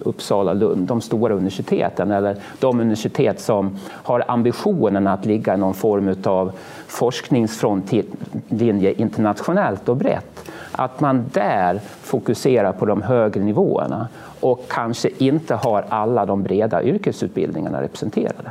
Uppsala, 0.04 0.52
Lund, 0.52 0.88
de 0.88 1.00
stora 1.00 1.34
universiteten 1.34 2.10
eller 2.10 2.36
de 2.60 2.80
universitet 2.80 3.40
som 3.40 3.78
har 3.88 4.24
ambitionen 4.28 5.06
att 5.06 5.26
ligga 5.26 5.54
i 5.54 5.56
någon 5.56 5.74
form 5.74 6.16
av 6.24 6.52
forskningsfrontlinje 6.86 8.92
internationellt 8.92 9.88
och 9.88 9.96
brett. 9.96 10.50
Att 10.72 11.00
man 11.00 11.24
där 11.32 11.80
fokuserar 12.02 12.72
på 12.72 12.86
de 12.86 13.02
högre 13.02 13.40
nivåerna 13.40 14.08
och 14.40 14.64
kanske 14.68 15.08
inte 15.18 15.54
har 15.54 15.84
alla 15.88 16.26
de 16.26 16.42
breda 16.42 16.82
yrkesutbildningarna 16.82 17.82
representerade. 17.82 18.50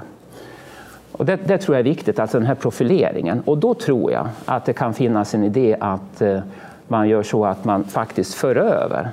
Och 1.14 1.26
det, 1.26 1.36
det, 1.36 1.58
tror 1.58 1.76
jag 1.76 1.80
är 1.80 1.84
viktigt, 1.84 2.20
alltså 2.20 2.38
den 2.40 2.48
här 2.48 2.56
profileringen. 2.56 3.42
Och 3.46 3.58
då 3.58 3.74
tror 3.74 4.12
jag 4.12 4.28
att 4.46 4.66
det 4.66 4.74
kan 4.74 4.94
finnas 4.94 5.34
en 5.34 5.44
idé 5.44 5.78
att 5.80 6.22
eh, 6.22 6.40
man 6.88 7.10
gör 7.10 7.24
så 7.24 7.46
att 7.46 7.66
man 7.66 7.84
faktiskt 7.84 8.34
för 8.34 8.56
över 8.56 9.10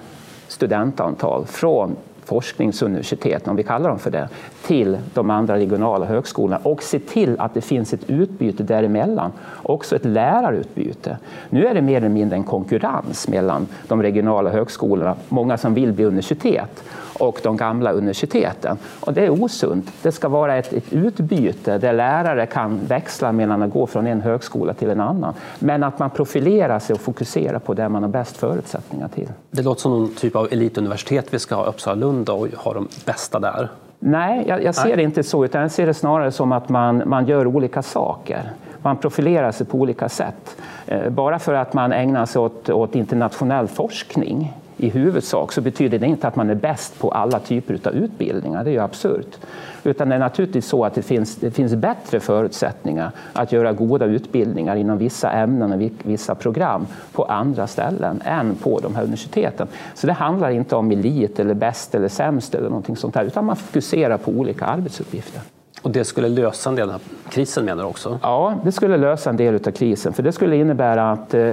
studentantal 0.49 1.47
från 1.47 1.97
forskningsuniversiteten, 2.25 3.51
om 3.51 3.57
vi 3.57 3.63
kallar 3.63 3.89
dem 3.89 3.99
för 3.99 4.11
det, 4.11 4.29
till 4.67 4.99
de 5.15 5.31
andra 5.31 5.57
regionala 5.57 6.07
högskolorna 6.07 6.61
och 6.63 6.83
se 6.83 6.99
till 6.99 7.37
att 7.41 7.55
det 7.55 7.61
finns 7.61 7.93
ett 7.93 8.11
utbyte 8.11 8.63
däremellan, 8.63 9.33
också 9.63 9.97
ett 9.97 10.05
lärarutbyte. 10.05 11.19
Nu 11.49 11.67
är 11.67 11.75
det 11.75 11.83
mer 11.83 11.97
eller 11.97 12.09
mindre 12.09 12.37
en 12.37 12.45
konkurrens 12.45 13.29
mellan 13.29 13.67
de 13.89 14.03
regionala 14.03 14.51
högskolorna, 14.51 15.17
många 15.29 15.59
som 15.59 15.75
vill 15.75 15.93
bli 15.93 16.05
universitet 16.05 16.85
och 17.21 17.41
de 17.43 17.57
gamla 17.57 17.93
universiteten. 17.93 18.79
Och 19.01 19.13
det 19.13 19.25
är 19.25 19.31
osunt. 19.31 19.93
Det 20.03 20.13
ska 20.13 20.29
vara 20.29 20.57
ett, 20.57 20.73
ett 20.73 20.93
utbyte 20.93 21.79
där 21.79 21.93
lärare 21.93 22.47
kan 22.47 22.81
växla 22.87 23.33
mellan 23.33 23.63
att 23.63 23.73
gå 23.73 23.87
från 23.87 24.07
en 24.07 24.21
högskola 24.21 24.75
till 24.75 24.91
en 24.91 25.01
annan. 25.01 25.35
Men 25.59 25.83
att 25.83 25.99
man 25.99 26.11
profilerar 26.11 26.79
sig 26.79 26.95
och 26.95 27.01
fokuserar 27.01 27.59
på 27.59 27.75
det 27.75 27.89
man 27.89 28.03
har 28.03 28.11
bäst 28.11 28.37
förutsättningar 28.37 29.09
till. 29.09 29.29
Det 29.51 29.63
låter 29.63 29.81
som 29.81 29.93
någon 29.93 30.15
typ 30.15 30.37
av 30.37 30.49
elituniversitet 30.51 31.35
vi 31.35 31.39
ska 31.39 31.55
ha 31.55 31.65
Uppsala 31.65 31.95
Lund 31.95 32.29
och 32.29 32.49
ha 32.57 32.75
de 32.75 32.89
bästa 33.05 33.39
där. 33.39 33.69
Nej, 33.99 34.45
jag, 34.49 34.65
jag 34.65 34.75
ser 34.75 34.85
Nej. 34.85 34.97
det 34.97 35.03
inte 35.03 35.23
så, 35.23 35.45
utan 35.45 35.63
jag 35.63 35.71
ser 35.71 35.87
det 35.87 35.95
snarare 35.95 36.33
som 36.33 36.53
att 36.53 36.69
man, 36.69 37.03
man 37.07 37.27
gör 37.27 37.47
olika 37.47 37.83
saker. 37.83 38.53
Man 38.83 38.97
profilerar 38.97 39.53
sig 39.53 39.67
på 39.67 39.79
olika 39.79 40.09
sätt. 40.09 40.57
Eh, 40.87 41.11
bara 41.11 41.39
för 41.39 41.55
att 41.55 41.75
man 41.75 41.93
ägnar 41.93 42.27
sig 42.27 42.43
åt, 42.43 42.71
åt 42.71 42.95
internationell 42.95 43.69
forskning 43.69 44.53
i 44.81 44.89
huvudsak 44.89 45.53
så 45.53 45.61
betyder 45.61 45.99
det 45.99 46.07
inte 46.07 46.29
att 46.29 46.37
man 46.37 46.51
är 46.51 46.55
bäst 46.55 46.99
på 46.99 47.11
alla 47.11 47.39
typer 47.39 47.79
av 47.85 47.95
utbildningar. 47.95 48.65
Det 48.65 48.71
är 48.71 48.73
ju 48.73 48.81
absurt. 48.81 49.39
Utan 49.85 50.09
det 50.09 50.15
är 50.15 50.19
naturligtvis 50.19 50.67
så 50.67 50.85
att 50.85 50.95
det 50.95 51.03
finns, 51.03 51.37
det 51.37 51.51
finns 51.51 51.75
bättre 51.75 52.21
förutsättningar 52.21 53.13
att 53.33 53.53
göra 53.53 53.73
goda 53.73 54.05
utbildningar 54.07 54.77
inom 54.77 54.99
vissa 54.99 55.31
ämnen 55.31 55.73
och 55.73 55.91
vissa 56.03 56.35
program 56.35 56.87
på 57.13 57.25
andra 57.25 57.67
ställen 57.67 58.23
än 58.25 58.55
på 58.55 58.81
de 58.81 58.95
här 58.95 59.03
universiteten. 59.03 59.69
Så 59.95 60.07
det 60.07 60.13
handlar 60.13 60.51
inte 60.51 60.77
om 60.77 60.91
elit 60.91 61.39
eller 61.39 61.55
bäst 61.55 61.95
eller 61.95 62.09
sämst 62.09 62.55
eller 62.55 62.69
någonting 62.69 62.97
sånt 62.97 63.15
här, 63.15 63.25
utan 63.25 63.45
man 63.45 63.57
fokuserar 63.57 64.17
på 64.17 64.31
olika 64.31 64.65
arbetsuppgifter. 64.65 65.41
Och 65.83 65.91
det 65.91 66.05
skulle 66.05 66.29
lösa 66.29 66.71
en 66.71 66.77
del 66.77 66.91
av 66.91 67.03
krisen 67.29 67.65
menar 67.65 67.83
du 67.83 67.89
också? 67.89 68.19
Ja, 68.23 68.55
det 68.65 68.73
skulle 68.73 68.97
lösa 68.97 69.31
en 69.31 69.37
del 69.37 69.55
av 69.55 69.71
krisen. 69.71 70.13
För 70.13 70.23
det 70.23 70.33
skulle 70.33 70.57
innebära 70.57 71.11
att 71.11 71.35
eh, 71.35 71.53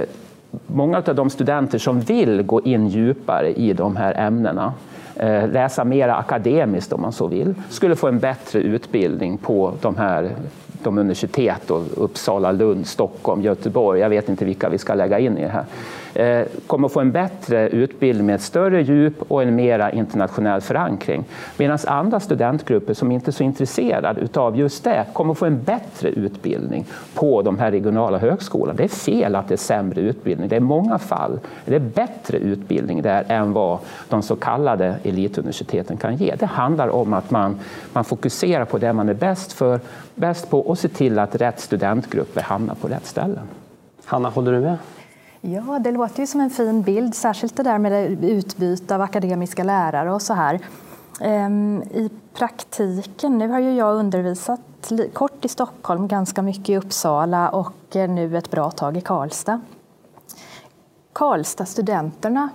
många 0.68 0.98
av 0.98 1.16
de 1.16 1.30
studenter 1.30 1.78
som 1.78 2.00
vill 2.00 2.42
gå 2.42 2.62
in 2.62 2.88
djupare 2.88 3.54
i 3.54 3.74
de 3.74 3.96
här 3.96 4.14
ämnena 4.14 4.74
eh, 5.16 5.50
läsa 5.50 5.84
mer 5.84 6.10
akademiskt 6.10 6.94
om 6.94 7.02
man 7.02 7.12
så 7.12 7.28
vill, 7.28 7.56
skulle 7.70 7.96
få 7.96 8.08
en 8.08 8.20
bättre 8.20 8.60
utbildning 8.60 9.38
på 9.38 9.74
de 9.82 9.98
här 9.98 10.32
de 10.84 10.98
universitet, 10.98 11.72
och 11.72 11.84
Uppsala, 11.96 12.52
Lund, 12.52 12.88
Stockholm, 12.88 13.42
Göteborg, 13.42 14.00
jag 14.00 14.10
vet 14.10 14.30
inte 14.30 14.46
vilka 14.46 14.70
vi 14.70 14.78
ska 14.78 14.94
lägga 14.94 15.20
in 15.20 15.38
i 15.38 15.42
det 15.42 15.48
här. 15.48 15.66
Eh, 16.14 16.46
kommer 16.68 16.86
att 16.86 16.94
få 16.94 17.00
en 17.00 17.12
bättre 17.12 17.70
utbildning 17.70 18.26
med 18.26 18.36
ett 18.36 18.42
större 18.42 18.82
djup 18.82 19.22
och 19.28 19.44
en 19.44 19.56
mera 19.56 19.92
internationell 19.92 20.62
förankring. 20.62 21.26
Medan 21.58 21.78
andra 21.88 22.20
studentgrupper 22.20 22.94
som 22.94 23.12
inte 23.12 23.30
är 23.30 23.34
så 23.34 23.44
intresserade 23.44 24.28
av 24.40 24.58
just 24.58 24.84
det 24.84 25.06
kommer 25.14 25.32
att 25.32 25.38
få 25.38 25.46
en 25.46 25.64
bättre 25.64 26.10
utbildning 26.10 26.86
på 27.14 27.42
de 27.42 27.60
här 27.60 27.72
regionala 27.72 28.18
högskolorna. 28.18 28.74
Det 28.74 28.84
är 28.84 28.88
fel 28.88 29.36
att 29.36 29.48
det 29.48 29.56
är 29.56 29.58
sämre 29.58 30.02
utbildning. 30.02 30.50
Det 30.50 30.56
är 30.56 30.58
i 30.58 30.64
många 30.64 31.00
fall 31.00 31.40
det 31.66 31.76
är 31.76 31.80
bättre 31.80 32.38
utbildning 32.38 33.02
där 33.02 33.26
än 33.28 33.54
vad 33.54 33.80
de 34.10 34.22
så 34.22 34.36
kallade 34.36 34.96
elituniversiteten 35.04 35.98
kan 35.98 36.16
ge. 36.16 36.36
Det 36.36 36.46
handlar 36.46 36.88
om 36.88 37.14
att 37.14 37.32
man, 37.32 37.60
man 37.94 38.04
fokuserar 38.04 38.66
på 38.66 38.78
det 38.78 38.94
man 38.94 39.10
är 39.10 39.14
bäst, 39.14 39.54
för, 39.54 39.80
bäst 40.16 40.50
på 40.50 40.60
och 40.60 40.80
ser 40.80 40.90
till 40.90 41.20
att 41.20 41.36
rätt 41.36 41.60
studentgrupper 41.60 42.42
hamnar 42.42 42.76
på 42.76 42.88
rätt 42.88 43.06
ställen. 43.06 43.48
Hanna, 44.06 44.30
håller 44.30 44.52
du 44.52 44.60
med? 44.60 44.78
Ja, 45.50 45.80
det 45.80 45.92
låter 45.92 46.20
ju 46.20 46.28
som 46.28 46.42
en 46.42 46.50
fin 46.50 46.82
bild, 46.82 47.16
särskilt 47.16 47.58
det 47.58 47.64
där 47.64 47.78
med 47.78 48.24
utbyte 48.24 48.96
av 48.96 49.02
akademiska 49.02 49.64
lärare 49.64 50.14
och 50.14 50.22
så 50.22 50.34
här. 50.34 50.60
Ehm, 51.22 51.84
I 51.84 52.10
praktiken, 52.34 53.38
nu 53.38 53.48
har 53.48 53.60
ju 53.60 53.74
jag 53.74 53.96
undervisat 53.96 54.92
kort 55.14 55.46
i 55.46 55.48
Stockholm, 55.48 56.08
ganska 56.08 56.42
mycket 56.42 56.70
i 56.70 56.78
Uppsala 56.78 57.50
och 57.50 57.96
eh, 57.96 58.10
nu 58.10 58.38
ett 58.38 58.52
bra 58.52 58.72
tag 58.72 58.98
i 58.98 59.02
Karlstad. 59.02 59.62
Karlstad-studenterna 61.14 62.50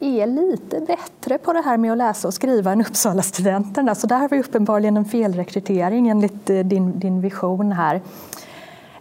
är 0.00 0.26
lite 0.26 0.80
bättre 0.80 1.38
på 1.38 1.52
det 1.52 1.62
här 1.62 1.76
med 1.76 1.92
att 1.92 1.98
läsa 1.98 2.28
och 2.28 2.34
skriva 2.34 2.72
än 2.72 2.80
Uppsala-studenterna. 2.80 3.94
Så 3.94 4.06
där 4.06 4.18
har 4.18 4.28
vi 4.28 4.40
uppenbarligen 4.40 4.96
en 4.96 5.04
felrekrytering 5.04 6.08
enligt 6.08 6.50
eh, 6.50 6.58
din, 6.58 6.98
din 6.98 7.20
vision 7.20 7.72
här. 7.72 8.02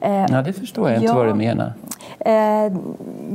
Eh, 0.02 0.26
ja, 0.30 0.42
det 0.42 0.54
förstår 0.54 0.90
jag 0.90 0.98
inte 0.98 1.06
ja, 1.06 1.16
vad 1.16 1.28
du 1.28 1.34
menar. 1.34 1.74
Eh, 2.20 2.74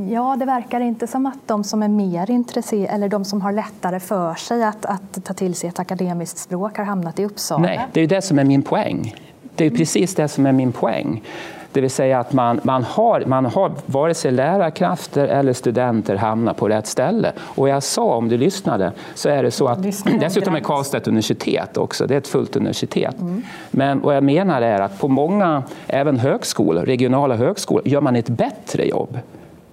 ja, 0.09 0.35
det 0.39 0.45
verkar 0.45 0.79
inte 0.79 1.07
som 1.07 1.25
att 1.25 1.39
de 1.45 1.63
som 1.63 1.83
är 1.83 1.87
mer 1.87 2.31
intresserade 2.31 2.87
eller 2.87 3.09
de 3.09 3.25
som 3.25 3.41
har 3.41 3.51
lättare 3.51 3.99
för 3.99 4.33
sig 4.33 4.63
att, 4.63 4.85
att 4.85 5.23
ta 5.23 5.33
till 5.33 5.55
sig 5.55 5.69
ett 5.69 5.79
akademiskt 5.79 6.37
språk 6.37 6.77
har 6.77 6.85
hamnat 6.85 7.19
i 7.19 7.25
Uppsala. 7.25 7.61
Nej, 7.61 7.87
det 7.93 7.99
är 7.99 8.01
ju 8.01 8.07
det 8.07 8.21
som 8.21 8.39
är 8.39 8.43
min 8.43 8.61
poäng. 8.61 9.15
Det 9.55 9.65
är 9.65 9.69
precis 9.69 10.15
det 10.15 10.27
som 10.27 10.45
är 10.45 10.51
min 10.51 10.71
poäng. 10.71 11.23
Det 11.73 11.81
vill 11.81 11.91
säga 11.91 12.19
att 12.19 12.33
man, 12.33 12.59
man, 12.63 12.83
har, 12.83 13.23
man 13.25 13.45
har 13.45 13.71
vare 13.85 14.13
sig 14.13 14.31
lärarkrafter 14.31 15.27
eller 15.27 15.53
studenter 15.53 16.15
hamnar 16.15 16.53
på 16.53 16.69
rätt 16.69 16.87
ställe. 16.87 17.31
Och 17.39 17.69
jag 17.69 17.83
sa, 17.83 18.03
om 18.03 18.29
du 18.29 18.37
lyssnade, 18.37 18.91
så 19.15 19.29
är 19.29 19.43
det 19.43 19.51
så 19.51 19.67
att 19.67 19.83
dessutom 20.19 20.55
är 20.55 20.59
Karlstad 20.59 20.97
ett 20.97 21.07
universitet 21.07 21.77
också. 21.77 22.07
Det 22.07 22.13
är 22.13 22.17
ett 22.17 22.27
fullt 22.27 22.55
universitet. 22.55 23.21
Mm. 23.21 23.43
Men 23.71 24.01
vad 24.01 24.15
jag 24.15 24.23
menar 24.23 24.61
är 24.61 24.81
att 24.81 24.99
på 24.99 25.07
många, 25.07 25.63
även 25.87 26.19
högskolor, 26.19 26.85
regionala 26.85 27.35
högskolor, 27.35 27.87
gör 27.87 28.01
man 28.01 28.15
ett 28.15 28.29
bättre 28.29 28.85
jobb 28.87 29.19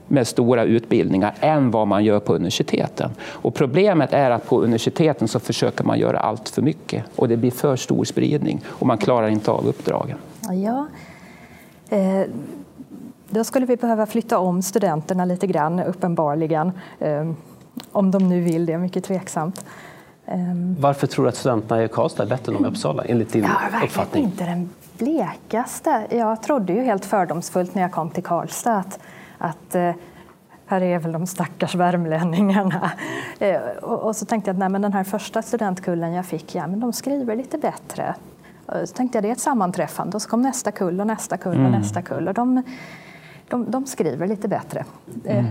med 0.08 0.26
stora 0.26 0.64
utbildningar 0.64 1.34
än 1.40 1.70
vad 1.70 1.88
man 1.88 2.04
gör 2.04 2.20
på 2.20 2.34
universiteten. 2.34 3.10
Och 3.22 3.54
problemet 3.54 4.12
är 4.12 4.30
att 4.30 4.48
på 4.48 4.62
universiteten 4.62 5.28
så 5.28 5.40
försöker 5.40 5.84
man 5.84 5.98
göra 5.98 6.18
allt 6.18 6.48
för 6.48 6.62
mycket 6.62 7.04
och 7.16 7.28
det 7.28 7.36
blir 7.36 7.50
för 7.50 7.76
stor 7.76 8.04
spridning 8.04 8.60
och 8.66 8.86
man 8.86 8.98
klarar 8.98 9.28
inte 9.28 9.50
av 9.50 9.66
uppdragen. 9.68 10.18
Ja, 10.40 10.86
då 13.30 13.44
skulle 13.44 13.66
vi 13.66 13.76
behöva 13.76 14.06
flytta 14.06 14.38
om 14.38 14.62
studenterna 14.62 15.24
lite 15.24 15.46
grann, 15.46 15.80
uppenbarligen. 15.80 16.72
Eh, 16.98 17.30
om 17.92 18.10
de 18.10 18.28
nu 18.28 18.40
vill 18.40 18.66
det, 18.66 18.78
mycket 18.78 19.04
tveksamt. 19.04 19.64
Eh, 20.26 20.36
Varför 20.78 21.06
tror 21.06 21.24
du 21.24 21.28
att 21.28 21.36
studenterna 21.36 21.84
i 21.84 21.88
Karlstad 21.88 22.22
är 22.22 22.26
bättre 22.26 22.52
än 22.52 22.62
de 22.62 22.68
i 22.68 22.70
Uppsala, 22.70 23.04
enligt 23.04 23.32
din 23.32 23.44
ja, 23.44 23.84
uppfattning? 23.84 24.24
inte 24.24 24.44
den 24.44 24.70
blekaste. 24.98 26.06
Jag 26.10 26.42
trodde 26.42 26.72
ju 26.72 26.82
helt 26.82 27.04
fördomsfullt 27.04 27.74
när 27.74 27.82
jag 27.82 27.92
kom 27.92 28.10
till 28.10 28.24
Karlstad 28.24 28.76
att, 28.76 28.98
att 29.38 29.76
här 30.66 30.80
är 30.80 30.98
väl 30.98 31.12
de 31.12 31.26
stackars 31.26 31.74
värmlänningarna. 31.74 32.90
Och, 33.82 34.16
så 34.16 34.26
tänkte 34.26 34.48
jag 34.48 34.54
att 34.54 34.58
nej, 34.58 34.68
men 34.68 34.82
den 34.82 34.92
här 34.92 35.04
första 35.04 35.42
studentkullen 35.42 36.12
jag 36.12 36.26
fick, 36.26 36.54
ja, 36.54 36.66
men 36.66 36.80
de 36.80 36.92
skriver 36.92 37.36
lite 37.36 37.58
bättre. 37.58 38.14
Så 38.84 38.94
tänkte 38.94 39.18
jag 39.18 39.24
det 39.24 39.28
är 39.28 39.32
ett 39.32 39.40
sammanträffande 39.40 40.14
och 40.16 40.22
så 40.22 40.28
kom 40.28 40.42
nästa 40.42 40.72
kull 40.72 41.00
och 41.00 41.06
nästa 41.06 41.36
kull 41.36 41.52
och 41.52 41.58
mm. 41.58 41.72
nästa 41.72 42.02
kull. 42.02 42.28
Och 42.28 42.34
de, 42.34 42.62
de, 43.48 43.70
de 43.70 43.86
skriver 43.86 44.26
lite 44.26 44.48
bättre. 44.48 44.84
Mm. 45.24 45.46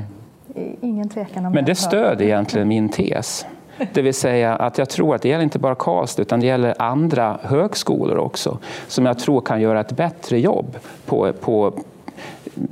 Ingen 0.81 1.09
tvekan 1.09 1.45
om 1.45 1.53
Men 1.53 1.65
det 1.65 1.75
stöder 1.75 2.25
egentligen 2.25 2.67
min 2.67 2.89
tes. 2.89 3.45
Det 3.93 4.01
vill 4.01 4.13
säga 4.13 4.55
att 4.55 4.77
jag 4.77 4.89
tror 4.89 5.15
att 5.15 5.21
det 5.21 5.29
gäller 5.29 5.43
inte 5.43 5.59
bara 5.59 5.75
Karlstad 5.75 6.21
utan 6.21 6.39
det 6.39 6.45
gäller 6.45 6.81
andra 6.81 7.39
högskolor 7.41 8.17
också 8.17 8.59
som 8.87 9.05
jag 9.05 9.19
tror 9.19 9.41
kan 9.41 9.61
göra 9.61 9.79
ett 9.79 9.91
bättre 9.91 10.39
jobb 10.39 10.77
på, 11.05 11.33
på 11.33 11.73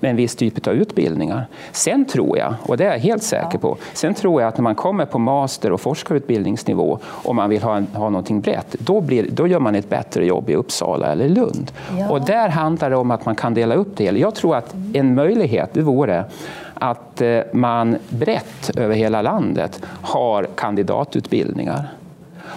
en 0.01 0.15
viss 0.15 0.35
typ 0.35 0.67
av 0.67 0.73
utbildningar. 0.73 1.47
Sen 1.71 2.05
tror 2.05 2.37
jag, 2.37 2.53
och 2.61 2.77
det 2.77 2.85
är 2.85 2.91
jag 2.91 2.99
helt 2.99 3.23
säker 3.23 3.57
på, 3.57 3.77
sen 3.93 4.13
tror 4.13 4.41
jag 4.41 4.47
att 4.47 4.57
när 4.57 4.63
man 4.63 4.75
kommer 4.75 5.05
på 5.05 5.19
master 5.19 5.71
och 5.71 5.81
forskarutbildningsnivå 5.81 6.99
och 7.03 7.35
man 7.35 7.49
vill 7.49 7.63
ha, 7.63 7.77
en, 7.77 7.87
ha 7.93 8.09
någonting 8.09 8.41
brett, 8.41 8.75
då, 8.79 9.01
blir, 9.01 9.27
då 9.31 9.47
gör 9.47 9.59
man 9.59 9.75
ett 9.75 9.89
bättre 9.89 10.25
jobb 10.25 10.49
i 10.49 10.55
Uppsala 10.55 11.07
eller 11.07 11.29
Lund. 11.29 11.71
Ja. 11.99 12.09
Och 12.09 12.21
där 12.21 12.49
handlar 12.49 12.89
det 12.89 12.95
om 12.95 13.11
att 13.11 13.25
man 13.25 13.35
kan 13.35 13.53
dela 13.53 13.75
upp 13.75 13.97
det. 13.97 14.03
Jag 14.03 14.35
tror 14.35 14.55
att 14.55 14.75
en 14.93 15.15
möjlighet 15.15 15.69
det 15.73 15.81
vore 15.81 16.25
att 16.73 17.21
eh, 17.21 17.39
man 17.53 17.97
brett 18.09 18.71
över 18.77 18.95
hela 18.95 19.21
landet 19.21 19.81
har 20.01 20.47
kandidatutbildningar 20.55 21.87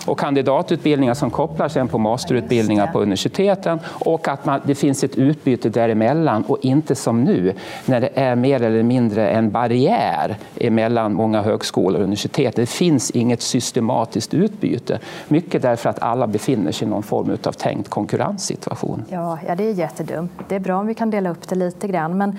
och 0.07 0.19
kandidatutbildningar 0.19 1.15
som 1.15 1.31
kopplar 1.31 1.69
sen 1.69 1.89
på 1.89 1.99
masterutbildningar 1.99 2.87
på 2.87 3.01
universiteten 3.01 3.81
och 3.87 4.29
att 4.29 4.47
man, 4.47 4.61
det 4.65 4.75
finns 4.75 5.05
ett 5.05 5.17
utbyte 5.17 5.69
däremellan 5.69 6.43
och 6.43 6.59
inte 6.63 6.95
som 6.95 7.25
nu 7.25 7.55
när 7.87 8.01
det 8.01 8.11
är 8.15 8.37
mer 8.37 8.63
eller 8.63 8.83
mindre 8.83 9.31
en 9.31 9.51
barriär 9.51 10.37
mellan 10.71 11.15
många 11.15 11.43
högskolor 11.43 11.99
och 11.99 12.05
universitet. 12.05 12.57
Det 12.57 12.67
finns 12.67 13.11
inget 13.11 13.43
systematiskt 13.43 14.35
utbyte. 14.35 14.99
Mycket 15.29 15.63
därför 15.63 15.91
att 15.91 16.03
alla 16.03 16.27
befinner 16.27 16.73
sig 16.73 16.87
i 16.87 16.91
någon 16.91 17.03
form 17.03 17.37
av 17.45 17.53
tänkt 17.53 17.89
konkurrenssituation. 17.89 19.05
Ja, 19.09 19.39
ja, 19.47 19.55
det 19.55 19.65
är 19.65 19.73
jättedumt. 19.73 20.33
Det 20.49 20.57
är 20.57 20.61
bra 20.61 20.79
om 20.79 20.87
vi 20.87 20.95
kan 20.95 21.11
dela 21.11 21.31
upp 21.31 21.49
det 21.49 21.55
lite 21.55 21.89
grann. 21.89 22.19
Men 22.19 22.39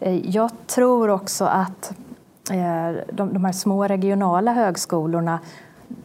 eh, 0.00 0.30
jag 0.30 0.50
tror 0.66 1.10
också 1.10 1.44
att 1.44 1.92
eh, 2.50 3.02
de, 3.12 3.32
de 3.32 3.44
här 3.44 3.52
små 3.52 3.84
regionala 3.84 4.52
högskolorna 4.52 5.38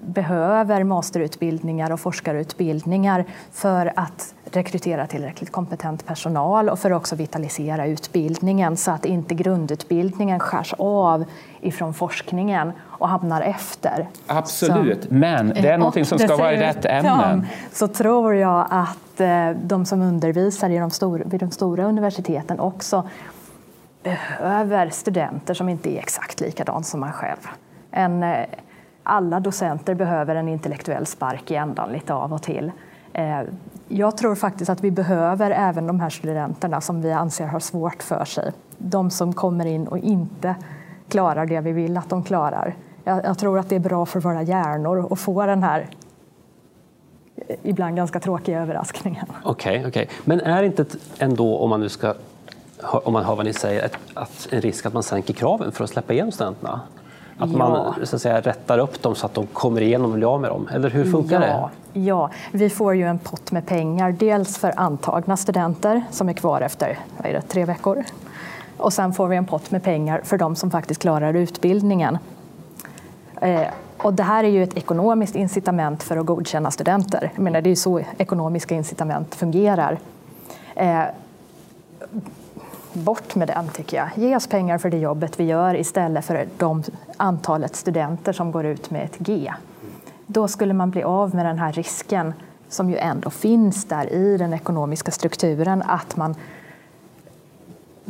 behöver 0.02 0.84
masterutbildningar 0.84 1.92
och 1.92 2.00
forskarutbildningar 2.00 3.26
för 3.52 3.94
att 3.96 4.34
rekrytera 4.52 5.08
tillräckligt 5.08 5.52
kompetent 5.52 6.06
personal 6.06 6.70
och 6.70 6.80
för 6.80 6.92
att 6.92 6.98
också 6.98 7.16
vitalisera 7.16 7.86
utbildningen 7.86 8.78
så 8.78 8.92
att 8.92 9.06
inte 9.06 9.36
grundutbildningen 9.36 10.40
skärs 10.40 10.74
av 10.78 11.26
ifrån 11.62 11.94
forskningen 11.94 12.72
och 12.82 13.10
hamnar 13.10 13.42
efter. 13.42 14.08
Absolut, 14.28 15.04
så, 15.04 15.14
men 15.14 15.48
det 15.48 15.68
är 15.68 15.78
någonting 15.78 16.06
som 16.06 16.20
ska 16.20 16.36
vara 16.38 16.54
i 16.54 16.58
rätt 16.58 16.86
ämnen. 16.86 17.46
Så 17.72 17.88
tror 17.88 18.36
jag 18.36 18.68
att 18.70 19.20
eh, 19.22 19.50
de 19.50 19.86
som 19.86 20.02
undervisar 20.02 20.70
i 20.70 20.78
de 20.78 20.92
stora, 20.92 21.24
vid 21.26 21.40
de 21.40 21.52
stora 21.52 21.84
universiteten 21.84 22.60
också 22.60 23.08
behöver 24.04 24.90
studenter 24.90 25.54
som 25.54 25.70
inte 25.70 25.96
är 25.96 26.00
exakt 26.00 26.40
likadana 26.40 26.84
som 26.84 27.00
man 27.00 27.14
själv. 27.14 27.48
En, 27.92 28.24
eh, 28.24 28.46
alla 29.04 29.40
docenter 29.40 29.96
behöver 29.96 30.36
en 30.36 30.48
intellektuell 30.48 31.06
spark 31.06 31.52
i 31.52 31.56
ändan 31.56 31.92
lite 31.92 32.14
av 32.14 32.34
och 32.34 32.42
till. 32.42 32.72
Eh, 33.14 33.42
jag 33.88 34.18
tror 34.18 34.36
faktiskt 34.36 34.70
att 34.70 34.84
vi 34.84 34.92
behöver 34.92 35.52
även 35.52 35.88
de 35.88 36.00
här 36.00 36.10
studenterna 36.10 36.82
som 36.82 37.02
vi 37.02 37.12
anser 37.12 37.48
har 37.48 37.60
svårt 37.60 38.04
för 38.04 38.26
sig. 38.26 38.52
De 38.78 39.12
som 39.12 39.34
kommer 39.34 39.66
in 39.66 39.88
och 39.88 39.98
inte 39.98 40.56
klarar 41.10 41.46
det 41.46 41.62
vi 41.62 41.72
vill 41.72 41.98
att 41.98 42.10
de 42.10 42.24
klarar. 42.24 42.76
Jag, 43.04 43.38
tror 43.38 43.60
att 43.60 43.70
det 43.70 43.76
är 43.76 43.80
bra 43.80 44.06
för 44.06 44.20
våra 44.20 44.42
hjärnor 44.42 45.14
att 45.14 45.20
få 45.20 45.46
den 45.46 45.64
här 45.64 45.88
eh, 47.36 47.56
ibland 47.64 47.96
ganska 47.96 48.20
tråkiga 48.20 48.62
överraskningen. 48.62 49.26
Okej, 49.44 49.80
okay, 49.80 49.90
okay, 49.90 50.08
men 50.26 50.42
är 50.42 50.62
det 50.62 50.68
inte 50.68 50.86
ändå, 51.18 51.58
om 51.58 51.70
man 51.70 51.80
nu 51.80 51.90
ska 51.90 52.14
om 52.84 53.14
man 53.14 53.26
hör 53.26 53.36
vad 53.36 53.46
ni 53.46 53.54
säger, 53.54 53.90
att 54.14 54.48
en 54.52 54.62
risk 54.62 54.86
att 54.86 54.94
man 54.94 55.04
sänker 55.04 55.34
kraven 55.34 55.72
för 55.72 55.84
att 55.84 55.90
släppa 55.90 56.14
igenom 56.14 56.32
studenterna? 56.32 56.82
Att 57.42 57.52
ja. 57.52 57.58
man 57.58 57.94
så 58.06 58.16
att 58.16 58.22
säga, 58.22 58.42
rättar 58.42 58.78
upp 58.78 59.02
dem 59.02 59.16
så 59.16 59.26
att 59.26 59.34
de 59.34 59.48
kommer 59.48 59.82
igenom 59.82 60.12
och 60.12 60.18
blir 60.18 60.34
av 60.34 60.42
med 60.42 60.50
dem? 60.50 60.70
Eller 60.74 60.90
hur 60.90 61.12
funkar 61.12 61.42
ja. 61.42 61.70
det? 61.94 62.00
Ja, 62.00 62.30
vi 62.52 62.70
får 62.70 62.96
ju 62.96 63.08
en 63.08 63.20
pott 63.20 63.52
med 63.52 63.66
pengar. 63.66 64.12
Dels 64.12 64.58
för 64.58 64.74
antagna 64.76 65.38
studenter 65.38 66.04
som 66.12 66.30
är 66.30 66.34
kvar 66.34 66.62
efter 66.62 67.00
vad 67.18 67.26
är 67.26 67.34
det, 67.34 67.42
tre 67.42 67.66
veckor. 67.66 68.04
Och 68.78 68.94
sen 68.94 69.14
får 69.14 69.28
vi 69.28 69.36
en 69.36 69.46
pott 69.46 69.72
med 69.72 69.84
pengar 69.84 70.22
för 70.24 70.38
de 70.38 70.56
som 70.56 70.72
faktiskt 70.72 71.02
klarar 71.02 71.34
utbildningen. 71.34 72.18
Eh, 73.42 73.62
och 73.98 74.14
det 74.14 74.24
här 74.24 74.44
är 74.44 74.50
ju 74.50 74.64
ett 74.64 74.78
ekonomiskt 74.78 75.36
incitament 75.36 76.04
för 76.04 76.18
att 76.18 76.26
godkänna 76.26 76.72
studenter. 76.72 77.32
Jag 77.36 77.44
menar, 77.44 77.62
det 77.62 77.68
är 77.68 77.72
ju 77.72 77.76
så 77.76 78.02
ekonomiska 78.18 78.76
incitament 78.76 79.36
fungerar. 79.36 80.00
Eh, 80.76 81.04
bort 82.94 83.36
med 83.36 83.48
den 83.48 83.68
tycker 83.68 83.98
jag. 83.98 84.10
Ge 84.16 84.36
oss 84.36 84.48
pengar 84.48 84.78
för 84.78 84.90
det 84.90 84.98
jobbet 84.98 85.40
vi 85.40 85.44
gör 85.44 85.76
istället 85.76 86.26
för 86.26 86.48
de 86.58 86.84
antalet 87.18 87.76
studenter 87.76 88.34
som 88.34 88.52
går 88.52 88.66
ut 88.66 88.92
med 88.92 89.06
ett 89.06 89.18
G. 89.18 89.54
Då 90.28 90.48
skulle 90.48 90.74
man 90.74 90.92
bli 90.92 91.04
av 91.04 91.36
med 91.36 91.46
den 91.46 91.60
här 91.60 91.72
risken 91.72 92.34
som 92.70 92.90
ju 92.90 92.98
ändå 92.98 93.30
finns 93.30 93.86
där 93.86 94.14
i 94.14 94.38
den 94.38 94.54
ekonomiska 94.54 95.12
strukturen 95.12 95.82
att 95.82 96.18
man 96.18 96.36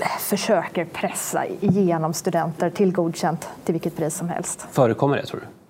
eh, 0.01 0.07
försöker 0.19 0.85
pressa 0.85 1.45
igenom 1.45 2.13
studenter 2.13 2.69
till 2.69 2.91
godkänt 2.91 3.49
till 3.63 3.73
vilket 3.73 3.97
pris 3.97 4.15
som 4.15 4.29
helst. 4.29 4.67
Förekommer 4.71 5.17
det 5.17 5.25
tror 5.25 5.39
du? 5.39 5.60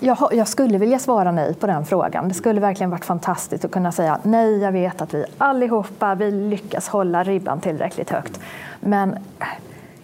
Jag, 0.00 0.18
jag, 0.32 0.48
skulle 0.48 0.78
vilja 0.78 0.98
svara 0.98 1.32
nej 1.32 1.54
på 1.54 1.66
den 1.66 1.84
frågan. 1.84 2.28
Det 2.28 2.34
skulle 2.34 2.60
verkligen 2.60 2.90
varit 2.90 3.04
fantastiskt 3.04 3.64
att 3.64 3.70
kunna 3.70 3.92
säga 3.92 4.18
nej, 4.22 4.58
jag 4.58 4.72
vet 4.72 5.00
att 5.00 5.14
vi 5.14 5.24
allihopa 5.38 6.14
vi 6.14 6.30
lyckas 6.30 6.88
hålla 6.88 7.24
ribban 7.24 7.60
tillräckligt 7.60 8.10
högt. 8.10 8.40
Men 8.80 9.18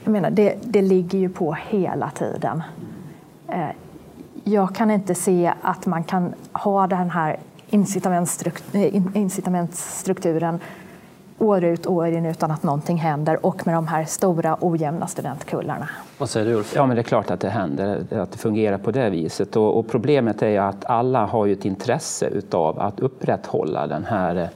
jag 0.05 0.13
menar, 0.13 0.31
det, 0.31 0.55
det 0.63 0.83
ligger 0.83 1.19
ju 1.19 1.29
på 1.29 1.57
hela 1.69 2.11
tiden. 2.11 2.63
Eh, 3.49 3.69
jag 4.45 4.75
kan 4.75 4.91
inte 4.91 5.15
se 5.15 5.53
att 5.63 5.87
man 5.87 6.05
kan 6.05 6.35
ha 6.53 6.87
den 6.87 7.11
här 7.11 7.37
incitamentsstrukturen 9.15 10.61
år 11.39 11.65
ut 11.65 11.87
och 11.87 11.95
år 11.95 12.07
in 12.07 12.27
utan 12.27 12.51
att 12.51 12.63
någonting 12.63 12.97
händer 12.97 13.47
och 13.47 13.67
med 13.67 13.75
de 13.75 13.87
här 13.87 14.05
stora 14.05 14.57
ojämna 14.61 15.07
studentkullarna. 15.07 15.89
Vad 16.19 16.31
säger 16.31 16.47
du 16.47 16.55
Ulf? 16.55 16.73
Ja, 16.77 16.87
men 16.87 16.97
det 16.97 17.01
är 17.01 17.05
klart 17.05 17.31
att 17.31 17.41
det 17.41 17.49
händer, 17.49 18.07
att 18.11 18.33
det 18.33 18.39
fungerar 18.39 18.79
på 18.79 18.91
det 18.91 19.11
viset. 19.11 19.57
Och, 19.57 19.79
och 19.79 19.89
problemet 19.89 20.43
är 20.43 20.61
att 20.61 20.85
alla 20.85 21.27
har 21.27 21.47
ju 21.47 21.53
ett 21.53 21.65
intresse 21.65 22.27
utav 22.27 22.81
att 22.81 23.01
upprätthålla 23.01 23.87
den 23.87 24.05
här 24.05 24.49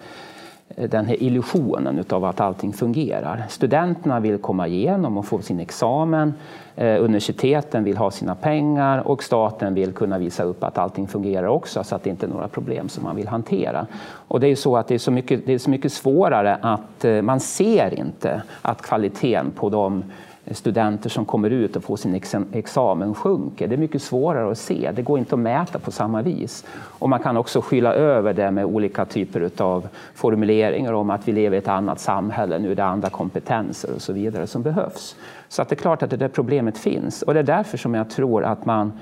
den 0.76 1.06
här 1.06 1.22
illusionen 1.22 2.04
av 2.10 2.24
att 2.24 2.40
allting 2.40 2.72
fungerar. 2.72 3.44
Studenterna 3.48 4.20
vill 4.20 4.38
komma 4.38 4.68
igenom 4.68 5.16
och 5.16 5.26
få 5.26 5.42
sin 5.42 5.60
examen. 5.60 6.34
Eh, 6.76 7.04
universiteten 7.04 7.84
vill 7.84 7.96
ha 7.96 8.10
sina 8.10 8.34
pengar 8.34 9.08
och 9.08 9.22
staten 9.22 9.74
vill 9.74 9.92
kunna 9.92 10.18
visa 10.18 10.42
upp 10.42 10.64
att 10.64 10.78
allting 10.78 11.08
fungerar 11.08 11.46
också 11.46 11.84
så 11.84 11.94
att 11.94 12.02
det 12.02 12.10
inte 12.10 12.26
är 12.26 12.30
några 12.30 12.48
problem 12.48 12.88
som 12.88 13.04
man 13.04 13.16
vill 13.16 13.28
hantera. 13.28 13.86
Och 14.28 14.40
det 14.40 14.46
är 14.46 14.56
så 14.56 14.76
att 14.76 14.88
det 14.88 14.94
är 14.94 14.98
så 14.98 15.10
mycket, 15.10 15.46
det 15.46 15.54
är 15.54 15.58
så 15.58 15.70
mycket 15.70 15.92
svårare 15.92 16.58
att 16.62 17.04
eh, 17.04 17.22
man 17.22 17.40
ser 17.40 17.98
inte 17.98 18.42
att 18.62 18.82
kvaliteten 18.82 19.50
på 19.50 19.70
de 19.70 20.04
studenter 20.50 21.10
som 21.10 21.24
kommer 21.24 21.50
ut 21.50 21.76
och 21.76 21.84
får 21.84 21.96
sin 21.96 22.20
examen 22.52 23.14
sjunker. 23.14 23.68
Det 23.68 23.74
är 23.74 23.78
mycket 23.78 24.02
svårare 24.02 24.50
att 24.50 24.58
se. 24.58 24.90
Det 24.94 25.02
går 25.02 25.18
inte 25.18 25.34
att 25.34 25.40
mäta 25.40 25.78
på 25.78 25.90
samma 25.90 26.22
vis. 26.22 26.64
Och 26.74 27.08
man 27.08 27.20
kan 27.20 27.36
också 27.36 27.60
skylla 27.60 27.94
över 27.94 28.34
det 28.34 28.50
med 28.50 28.64
olika 28.64 29.04
typer 29.04 29.50
av 29.58 29.88
formuleringar 30.14 30.92
om 30.92 31.10
att 31.10 31.28
vi 31.28 31.32
lever 31.32 31.56
i 31.56 31.58
ett 31.58 31.68
annat 31.68 32.00
samhälle, 32.00 32.58
nu 32.58 32.72
är 32.72 32.76
det 32.76 32.84
andra 32.84 33.10
kompetenser 33.10 33.94
och 33.94 34.02
så 34.02 34.12
vidare 34.12 34.46
som 34.46 34.62
behövs. 34.62 35.16
Så 35.48 35.62
att 35.62 35.68
det 35.68 35.74
är 35.74 35.80
klart 35.80 36.02
att 36.02 36.10
det 36.10 36.16
där 36.16 36.28
problemet 36.28 36.78
finns 36.78 37.22
och 37.22 37.34
det 37.34 37.40
är 37.40 37.44
därför 37.44 37.78
som 37.78 37.94
jag 37.94 38.10
tror 38.10 38.44
att 38.44 38.64
man, 38.64 38.92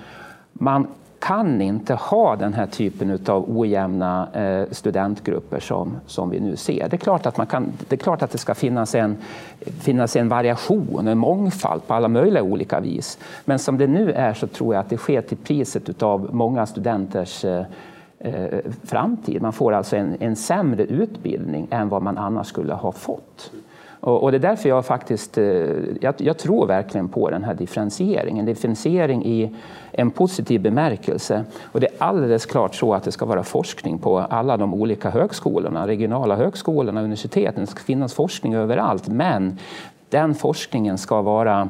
man 0.52 0.86
kan 1.18 1.60
inte 1.60 1.94
ha 1.94 2.36
den 2.36 2.54
här 2.54 2.66
typen 2.66 3.18
av 3.26 3.58
ojämna 3.58 4.28
eh, 4.32 4.70
studentgrupper 4.70 5.60
som, 5.60 5.96
som 6.06 6.30
vi 6.30 6.40
nu 6.40 6.56
ser. 6.56 6.88
Det 6.88 6.96
är 6.96 6.98
klart 6.98 7.26
att, 7.26 7.36
man 7.36 7.46
kan, 7.46 7.72
det, 7.88 7.96
är 7.96 7.98
klart 7.98 8.22
att 8.22 8.30
det 8.30 8.38
ska 8.38 8.54
finnas 8.54 8.94
en, 8.94 9.16
finnas 9.60 10.16
en 10.16 10.28
variation, 10.28 11.08
en 11.08 11.18
mångfald 11.18 11.86
på 11.86 11.94
alla 11.94 12.08
möjliga 12.08 12.42
olika 12.42 12.80
vis. 12.80 13.18
Men 13.44 13.58
som 13.58 13.78
det 13.78 13.86
nu 13.86 14.12
är 14.12 14.34
så 14.34 14.46
tror 14.46 14.74
jag 14.74 14.80
att 14.80 14.90
det 14.90 14.96
sker 14.96 15.22
till 15.22 15.36
priset 15.36 16.02
av 16.02 16.34
många 16.34 16.66
studenters 16.66 17.44
eh, 17.44 17.64
eh, 18.18 18.58
framtid. 18.84 19.42
Man 19.42 19.52
får 19.52 19.72
alltså 19.72 19.96
en, 19.96 20.16
en 20.20 20.36
sämre 20.36 20.82
utbildning 20.82 21.66
än 21.70 21.88
vad 21.88 22.02
man 22.02 22.18
annars 22.18 22.46
skulle 22.46 22.74
ha 22.74 22.92
fått. 22.92 23.52
Och, 24.00 24.22
och 24.22 24.30
det 24.30 24.36
är 24.36 24.38
därför 24.38 24.68
jag 24.68 24.86
faktiskt, 24.86 25.38
eh, 25.38 25.44
jag, 26.00 26.14
jag, 26.18 26.38
tror 26.38 26.66
verkligen 26.66 27.08
på 27.08 27.30
den 27.30 27.44
här 27.44 27.54
differentieringen. 27.54 28.46
Differentiering 28.46 29.24
i 29.24 29.56
en 29.92 30.10
positiv 30.10 30.62
bemärkelse. 30.62 31.44
Och 31.62 31.80
det 31.80 31.86
är 31.86 31.92
alldeles 31.98 32.46
klart 32.46 32.74
så 32.74 32.94
att 32.94 33.04
det 33.04 33.12
ska 33.12 33.24
vara 33.24 33.42
forskning 33.42 33.98
på 33.98 34.18
alla 34.18 34.56
de 34.56 34.74
olika 34.74 35.10
högskolorna, 35.10 35.86
regionala 35.86 36.36
högskolorna, 36.36 37.00
universiteten. 37.00 37.60
Det 37.60 37.70
ska 37.70 37.80
finnas 37.80 38.14
forskning 38.14 38.54
överallt, 38.54 39.08
men 39.08 39.58
den 40.10 40.34
forskningen 40.34 40.98
ska 40.98 41.22
vara 41.22 41.68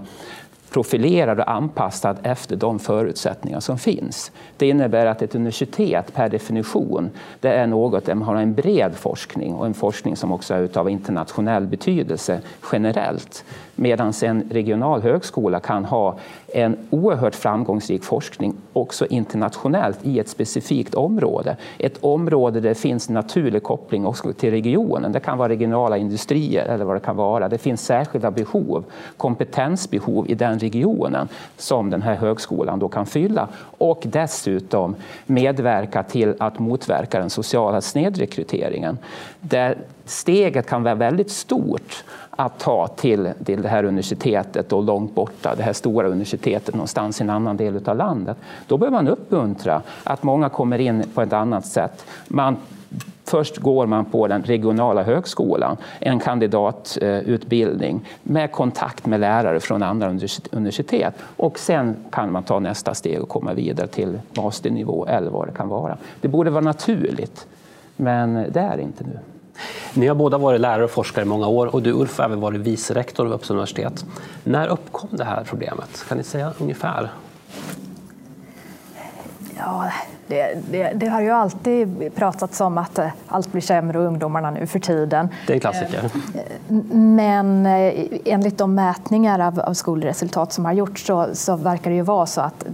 profilerad 0.77 1.41
och 1.41 1.51
anpassad 1.51 2.17
efter 2.23 2.57
de 2.57 2.79
förutsättningar 2.79 3.61
som 3.61 3.79
finns. 3.79 4.33
Det 4.57 4.69
innebär 4.69 5.07
att 5.07 5.23
ett 5.23 5.35
universitet 5.35 6.15
per 6.15 6.29
definition 6.29 7.11
det 7.41 7.49
är 7.49 7.67
något 7.67 8.07
där 8.07 8.15
man 8.15 8.29
har 8.29 8.37
en 8.37 8.55
bred 8.55 8.95
forskning 8.95 9.55
och 9.55 9.67
en 9.67 9.75
forskning 9.75 10.17
som 10.17 10.33
också 10.33 10.55
är 10.55 10.79
av 10.79 10.91
internationell 10.91 11.67
betydelse 11.67 12.41
generellt. 12.73 13.45
Medan 13.75 14.13
en 14.23 14.43
regional 14.51 15.03
högskola 15.03 15.61
kan 15.61 15.85
ha 15.85 16.19
en 16.47 16.77
oerhört 16.91 17.35
framgångsrik 17.35 18.05
forskning 18.05 18.55
också 18.73 19.07
internationellt 19.07 19.99
i 20.03 20.19
ett 20.19 20.29
specifikt 20.29 20.95
område. 20.95 21.57
Ett 21.79 21.99
område 22.01 22.61
där 22.61 22.69
det 22.69 22.75
finns 22.75 23.09
naturlig 23.09 23.63
koppling 23.63 24.07
också 24.07 24.33
till 24.33 24.51
regionen. 24.51 25.13
Det 25.13 25.21
kan 25.21 25.39
vara 25.39 25.49
regionala 25.49 25.97
industrier 25.97 26.67
eller 26.67 26.85
vad 26.85 26.97
det 26.97 27.01
kan 27.01 27.17
vara. 27.17 27.49
Det 27.49 27.59
finns 27.59 27.85
särskilda 27.85 28.31
behov, 28.31 28.85
kompetensbehov 29.17 30.31
i 30.31 30.35
den 30.35 30.59
regionen 30.67 31.29
som 31.57 31.91
den 31.91 32.03
här 32.03 32.15
högskolan 32.15 32.79
då 32.79 32.89
kan 32.89 33.07
fylla 33.07 33.49
och 33.79 34.03
dessutom 34.07 34.97
medverka 35.27 36.03
till 36.03 36.35
att 36.39 36.59
motverka 36.59 37.19
den 37.19 37.31
sociala 37.31 37.81
snedrekryteringen. 37.81 38.99
Där 39.41 39.79
steget 40.05 40.67
kan 40.67 40.83
vara 40.83 40.95
väldigt 40.95 41.31
stort 41.31 42.05
att 42.31 42.59
ta 42.59 42.87
till, 42.87 43.31
till 43.45 43.63
det 43.63 43.69
här 43.69 43.85
universitetet 43.85 44.73
och 44.73 44.83
långt 44.83 45.15
borta, 45.15 45.55
det 45.55 45.63
här 45.63 45.73
stora 45.73 46.09
universitetet 46.09 46.75
någonstans 46.75 47.21
i 47.21 47.25
en 47.25 47.31
annan 47.31 47.57
del 47.57 47.89
av 47.89 47.97
landet. 47.97 48.37
Då 48.67 48.79
behöver 48.79 48.97
man 48.97 49.09
uppmuntra 49.09 49.83
att 50.05 50.23
många 50.23 50.49
kommer 50.49 50.79
in 50.79 51.05
på 51.15 51.23
ett 51.23 51.33
annat 51.33 51.67
sätt. 51.67 52.07
Man 52.29 52.57
Först 53.25 53.57
går 53.57 53.87
man 53.87 54.05
på 54.05 54.27
den 54.27 54.43
regionala 54.43 55.03
högskolan, 55.03 55.77
en 56.01 56.21
kandidatutbildning 56.21 58.09
med 58.23 58.53
kontakt 58.53 59.07
med 59.07 59.21
lärare 59.21 59.61
från 59.61 59.83
andra 59.83 60.15
universitet 60.51 61.15
och 61.37 61.59
sen 61.59 61.97
kan 62.11 62.33
man 62.33 62.43
ta 62.43 62.59
nästa 62.59 62.95
steg 62.95 63.23
och 63.23 63.29
komma 63.29 63.55
vidare 63.55 63.87
till 63.87 64.19
masternivå 64.37 65.07
eller 65.07 65.31
vad 65.31 65.49
det 65.49 65.53
kan 65.53 65.69
vara. 65.69 65.97
Det 66.21 66.29
borde 66.29 66.51
vara 66.51 66.65
naturligt, 66.65 67.47
men 67.97 68.35
det 68.35 68.61
är 68.61 68.77
det 68.77 68.83
inte 68.83 69.05
nu. 69.05 69.19
Ni 69.95 70.07
har 70.07 70.15
båda 70.15 70.39
varit 70.39 70.61
lärare 70.61 70.85
och 70.85 70.91
forskare 70.91 71.25
i 71.25 71.29
många 71.29 71.47
år 71.49 71.75
och 71.75 71.83
du 71.83 71.93
Ulf 71.93 72.19
har 72.19 72.25
även 72.25 72.41
varit 72.41 72.61
vice 72.61 72.95
rektor 72.95 73.25
vid 73.25 73.33
Uppsala 73.33 73.59
universitet. 73.59 74.05
När 74.45 74.69
uppkom 74.69 75.09
det 75.13 75.25
här 75.25 75.45
problemet? 75.45 76.05
Kan 76.09 76.19
ni 76.19 76.25
säga 76.25 76.53
ungefär? 76.59 77.11
Ja, 79.59 79.91
det, 80.27 80.59
det, 80.71 80.93
det, 80.95 81.07
har 81.07 81.21
ju 81.21 81.31
alltid 81.31 82.15
pratats 82.15 82.61
om 82.61 82.79
att 82.79 82.99
eh, 82.99 83.09
allt 83.27 83.53
blir 83.53 83.63
sämre 83.63 83.99
och 83.99 84.05
ungdomarna 84.05 84.51
nu 84.51 84.67
för 84.67 84.79
tiden. 84.79 85.29
Det 85.47 85.53
är 85.53 85.55
en 85.55 85.61
klassiker. 85.61 86.05
Eh, 86.05 86.75
men 86.93 87.67
eh, 87.67 88.07
enligt 88.25 88.59
de 88.59 88.75
mätningar 88.75 89.39
av, 89.39 89.61
av 89.61 89.75
skolresultat 89.75 90.53
som 90.53 90.65
har 90.65 90.73
gjorts 90.73 91.07
så, 91.07 91.27
så 91.33 91.57
verkar 91.57 91.91
det 91.91 91.97
ju 91.97 92.03
vara 92.03 92.27
så 92.27 92.41
att 92.41 92.65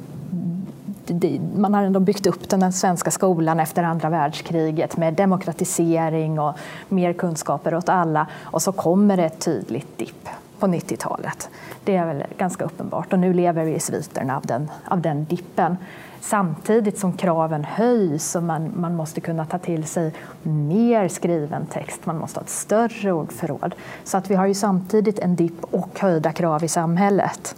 man 1.57 1.75
har 1.75 1.83
ändå 1.83 2.01
byggt 2.01 2.27
upp 2.27 2.49
den 2.49 2.73
svenska 2.73 3.11
skolan 3.11 3.61
efter 3.61 3.83
andra 3.83 4.09
världskriget 4.09 4.97
med 4.97 5.14
demokratisering 5.14 6.40
och 6.40 6.55
mer 6.88 7.12
kunskaper 7.12 7.75
åt 7.75 7.88
alla 7.88 8.27
och 8.42 8.62
så 8.62 8.73
kommer 8.73 9.16
det 9.16 9.25
ett 9.25 9.40
tydligt 9.40 9.99
dipp 9.99 10.29
på 10.59 10.66
90-talet. 10.66 11.49
Det 11.85 11.97
är 11.97 12.07
väl 12.07 12.25
ganska 12.38 12.64
uppenbart 12.64 13.12
och 13.12 13.18
nu 13.18 13.33
lever 13.33 13.64
vi 13.64 13.75
i 13.75 13.81
sviterna 13.81 14.37
av 14.37 14.47
den, 14.47 14.71
av 14.85 15.01
den 15.01 15.25
dippen 15.25 15.77
samtidigt 16.22 16.98
som 16.98 17.12
kraven 17.12 17.64
höjs 17.64 18.37
och 18.37 18.42
man, 18.42 18.72
man 18.76 18.96
måste 18.96 19.20
kunna 19.20 19.44
ta 19.44 19.58
till 19.58 19.85
sig 19.85 20.12
mer 20.42 21.08
skriven 21.08 21.66
text, 21.66 22.06
man 22.06 22.18
måste 22.18 22.38
ha 22.38 22.42
ett 22.42 22.48
större 22.48 23.12
ordförråd. 23.12 23.74
Så 24.04 24.16
att 24.16 24.30
vi 24.30 24.35
har 24.35 24.46
ju 24.46 24.54
samtidigt 24.54 25.18
en 25.18 25.37
dipp 25.37 25.64
och 25.70 26.00
höjda 26.00 26.32
krav 26.32 26.64
i 26.64 26.68
samhället. 26.68 27.56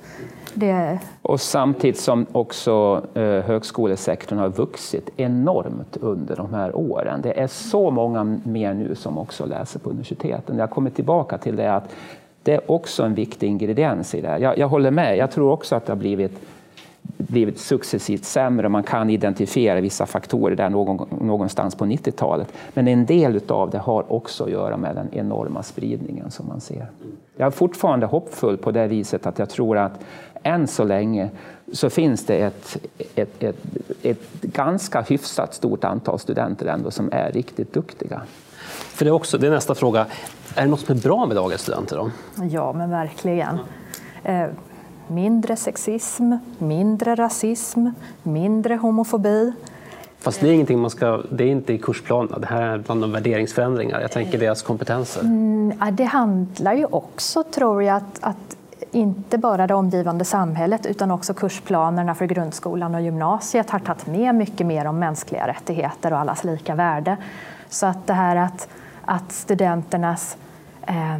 Det... 0.54 0.98
Och 1.22 1.40
samtidigt 1.40 1.98
som 1.98 2.26
också 2.32 3.06
eh, 3.14 3.22
högskolesektorn 3.22 4.38
har 4.38 4.48
vuxit 4.48 5.10
enormt 5.16 5.96
under 5.96 6.36
de 6.36 6.54
här 6.54 6.76
åren. 6.76 7.20
Det 7.22 7.40
är 7.40 7.46
så 7.46 7.90
många 7.90 8.38
mer 8.44 8.74
nu 8.74 8.94
som 8.94 9.18
också 9.18 9.46
läser 9.46 9.78
på 9.78 9.90
universiteten. 9.90 10.58
Jag 10.58 10.70
kommer 10.70 10.90
tillbaka 10.90 11.38
till 11.38 11.56
det 11.56 11.74
att 11.74 11.94
det 12.42 12.54
är 12.54 12.70
också 12.70 13.02
en 13.02 13.14
viktig 13.14 13.48
ingrediens 13.48 14.14
i 14.14 14.20
det 14.20 14.28
här. 14.28 14.38
Jag, 14.38 14.58
jag 14.58 14.68
håller 14.68 14.90
med, 14.90 15.16
jag 15.16 15.30
tror 15.30 15.52
också 15.52 15.76
att 15.76 15.86
det 15.86 15.92
har 15.92 15.98
blivit 15.98 16.40
blivit 17.16 17.58
successivt 17.58 18.24
sämre. 18.24 18.68
Man 18.68 18.82
kan 18.82 19.10
identifiera 19.10 19.80
vissa 19.80 20.06
faktorer 20.06 20.56
där 20.56 20.70
någon, 20.70 21.08
någonstans 21.20 21.74
på 21.74 21.84
90-talet. 21.84 22.52
Men 22.74 22.88
en 22.88 23.06
del 23.06 23.40
av 23.48 23.70
det 23.70 23.78
har 23.78 24.12
också 24.12 24.44
att 24.44 24.50
göra 24.50 24.76
med 24.76 24.96
den 24.96 25.08
enorma 25.12 25.62
spridningen 25.62 26.30
som 26.30 26.48
man 26.48 26.60
ser. 26.60 26.86
Jag 27.36 27.46
är 27.46 27.50
fortfarande 27.50 28.06
hoppfull 28.06 28.56
på 28.56 28.70
det 28.70 28.86
viset 28.86 29.26
att 29.26 29.38
jag 29.38 29.50
tror 29.50 29.78
att 29.78 30.00
än 30.42 30.66
så 30.66 30.84
länge 30.84 31.30
så 31.72 31.90
finns 31.90 32.26
det 32.26 32.36
ett, 32.36 32.76
ett, 33.14 33.42
ett, 33.42 33.56
ett 34.02 34.42
ganska 34.42 35.00
hyfsat 35.00 35.54
stort 35.54 35.84
antal 35.84 36.18
studenter 36.18 36.66
ändå 36.66 36.90
som 36.90 37.08
är 37.12 37.32
riktigt 37.32 37.72
duktiga. 37.72 38.22
För 38.94 39.04
det 39.04 39.08
är, 39.08 39.12
också, 39.12 39.38
det 39.38 39.46
är 39.46 39.50
nästa 39.50 39.74
fråga. 39.74 40.06
Är 40.54 40.62
det 40.62 40.68
något 40.68 40.80
som 40.80 40.96
är 40.96 41.00
bra 41.00 41.26
med 41.26 41.36
dagens 41.36 41.60
studenter? 41.60 41.96
Då? 41.96 42.10
Ja, 42.50 42.72
men 42.72 42.90
verkligen. 42.90 43.58
Mindre 45.08 45.56
sexism, 45.56 46.32
mindre 46.58 47.14
rasism, 47.14 47.88
mindre 48.22 48.74
homofobi. 48.74 49.52
Fast 50.18 50.40
det 50.40 50.48
är 50.48 50.52
ingenting 50.52 50.78
man 50.78 50.90
ska, 50.90 51.22
det 51.30 51.44
är 51.44 51.48
inte 51.48 51.72
i 51.72 51.78
kursplanerna, 51.78 52.38
det 52.38 52.46
här 52.46 52.62
är 52.62 52.78
bland 52.78 53.00
de 53.00 53.12
värderingsförändringar. 53.12 54.00
Jag 54.00 54.10
tänker 54.10 54.38
deras 54.38 54.62
kompetenser. 54.62 55.20
Mm, 55.20 55.72
det 55.92 56.04
handlar 56.04 56.74
ju 56.74 56.84
också, 56.84 57.42
tror 57.42 57.82
jag, 57.82 57.96
att, 57.96 58.18
att 58.20 58.56
inte 58.90 59.38
bara 59.38 59.66
det 59.66 59.74
omgivande 59.74 60.24
samhället 60.24 60.86
utan 60.86 61.10
också 61.10 61.34
kursplanerna 61.34 62.14
för 62.14 62.26
grundskolan 62.26 62.94
och 62.94 63.00
gymnasiet 63.00 63.70
har 63.70 63.78
tagit 63.78 64.06
med 64.06 64.34
mycket 64.34 64.66
mer 64.66 64.86
om 64.86 64.98
mänskliga 64.98 65.48
rättigheter 65.48 66.12
och 66.12 66.18
allas 66.18 66.44
lika 66.44 66.74
värde. 66.74 67.16
Så 67.68 67.86
att 67.86 68.06
det 68.06 68.12
här 68.12 68.36
att, 68.36 68.68
att 69.04 69.32
studenternas 69.32 70.36
eh, 70.86 71.18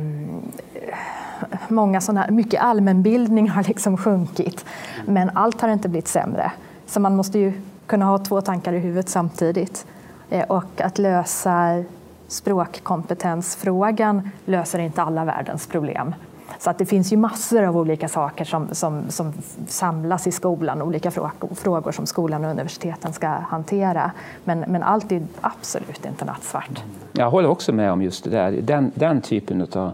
många 1.69 2.01
såna, 2.01 2.27
mycket 2.31 2.63
allmänbildning 2.63 3.51
har 3.51 3.63
liksom 3.63 3.97
sjunkit. 3.97 4.65
Men 5.07 5.31
allt 5.35 5.61
har 5.61 5.69
inte 5.69 5.89
blivit 5.89 6.09
sämre. 6.09 6.53
Så 6.87 7.01
man 7.01 7.17
måste 7.17 7.39
ju 7.39 7.53
kunna 7.87 8.05
ha 8.05 8.19
två 8.19 8.41
tankar 8.41 8.73
i 8.73 8.79
huvudet 8.79 9.09
samtidigt. 9.09 9.87
Eh, 10.31 10.43
och 10.43 10.81
att 10.81 10.99
lösa 10.99 11.85
språkkompetensfrågan 12.29 14.31
löser 14.45 14.79
inte 14.79 15.03
alla 15.03 15.25
världens 15.25 15.67
problem. 15.67 16.15
Så 16.59 16.71
att 16.71 16.79
det 16.79 16.87
finns 16.87 17.13
ju 17.13 17.17
massor 17.17 17.63
av 17.63 17.77
olika 17.77 18.09
saker 18.09 18.45
som, 18.45 18.69
som, 18.73 19.03
som 19.09 19.33
samlas 19.67 20.27
i 20.27 20.33
skolan, 20.33 20.83
olika 20.83 21.11
frågor 21.55 21.93
som 21.93 22.07
skolan 22.07 22.45
och 22.45 22.51
universiteten 22.51 23.13
ska 23.13 23.29
hantera. 23.29 24.11
Men, 24.45 24.61
men 24.69 24.83
allt 24.83 25.13
är 25.13 25.23
absolut 25.41 26.07
inte 26.07 26.25
nattsvart. 26.25 26.83
Jag 27.13 27.31
håller 27.31 27.49
också 27.49 27.73
med 27.73 27.93
om 27.93 28.03
just 28.03 28.25
det 28.25 28.31
där. 28.31 28.51
Den, 28.51 28.93
den 28.95 29.21
typen 29.21 29.67
av 29.73 29.93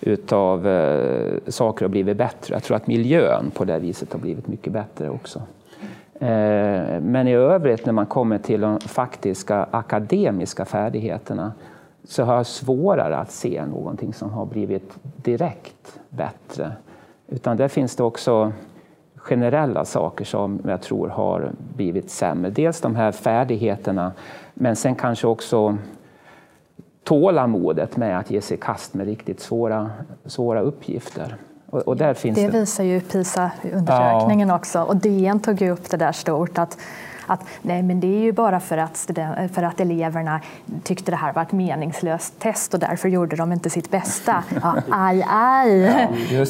utav 0.00 0.68
eh, 0.68 1.38
saker 1.48 1.84
har 1.84 1.90
blivit 1.90 2.16
bättre. 2.16 2.54
Jag 2.54 2.62
tror 2.62 2.76
att 2.76 2.86
miljön 2.86 3.50
på 3.54 3.64
det 3.64 3.78
viset 3.78 4.12
har 4.12 4.20
blivit 4.20 4.46
mycket 4.46 4.72
bättre 4.72 5.10
också. 5.10 5.42
Eh, 6.14 7.00
men 7.00 7.28
i 7.28 7.34
övrigt 7.34 7.86
när 7.86 7.92
man 7.92 8.06
kommer 8.06 8.38
till 8.38 8.60
de 8.60 8.80
faktiska 8.80 9.66
akademiska 9.70 10.64
färdigheterna 10.64 11.52
så 12.04 12.22
har 12.22 12.36
jag 12.36 12.46
svårare 12.46 13.16
att 13.16 13.30
se 13.30 13.64
någonting 13.66 14.14
som 14.14 14.30
har 14.30 14.46
blivit 14.46 14.92
direkt 15.02 16.00
bättre. 16.08 16.72
Utan 17.28 17.56
där 17.56 17.68
finns 17.68 17.96
det 17.96 18.02
också 18.02 18.52
generella 19.16 19.84
saker 19.84 20.24
som 20.24 20.60
jag 20.64 20.82
tror 20.82 21.08
har 21.08 21.50
blivit 21.74 22.10
sämre. 22.10 22.50
Dels 22.50 22.80
de 22.80 22.96
här 22.96 23.12
färdigheterna, 23.12 24.12
men 24.54 24.76
sen 24.76 24.94
kanske 24.94 25.26
också 25.26 25.78
tålamodet 27.04 27.96
med 27.96 28.18
att 28.18 28.30
ge 28.30 28.40
sig 28.40 28.56
i 28.56 28.60
kast 28.60 28.94
med 28.94 29.06
riktigt 29.06 29.40
svåra, 29.40 29.90
svåra 30.24 30.60
uppgifter. 30.60 31.36
Och, 31.70 31.80
och 31.80 31.96
det, 31.96 32.16
det 32.22 32.48
visar 32.48 32.84
ju 32.84 33.00
PISA-undersökningen 33.00 34.48
ja. 34.48 34.56
också. 34.56 34.82
Och 34.82 34.96
DN 34.96 35.40
tog 35.40 35.60
ju 35.60 35.70
upp 35.70 35.90
det 35.90 35.96
där 35.96 36.12
stort. 36.12 36.58
att 36.58 36.78
att 37.32 37.44
nej, 37.62 37.82
men 37.82 38.00
det 38.00 38.06
är 38.06 38.20
ju 38.20 38.32
bara 38.32 38.60
för 38.60 38.78
att, 38.78 39.10
för 39.52 39.62
att 39.62 39.80
eleverna 39.80 40.40
tyckte 40.82 41.10
det 41.10 41.16
här 41.16 41.32
var 41.32 41.42
ett 41.42 41.52
meningslöst 41.52 42.38
test 42.38 42.74
och 42.74 42.80
därför 42.80 43.08
gjorde 43.08 43.36
de 43.36 43.52
inte 43.52 43.70
sitt 43.70 43.90
bästa. 43.90 44.44
Ja, 44.62 44.74
aj, 44.90 45.26
aj! 45.28 45.80
Ja, 46.30 46.44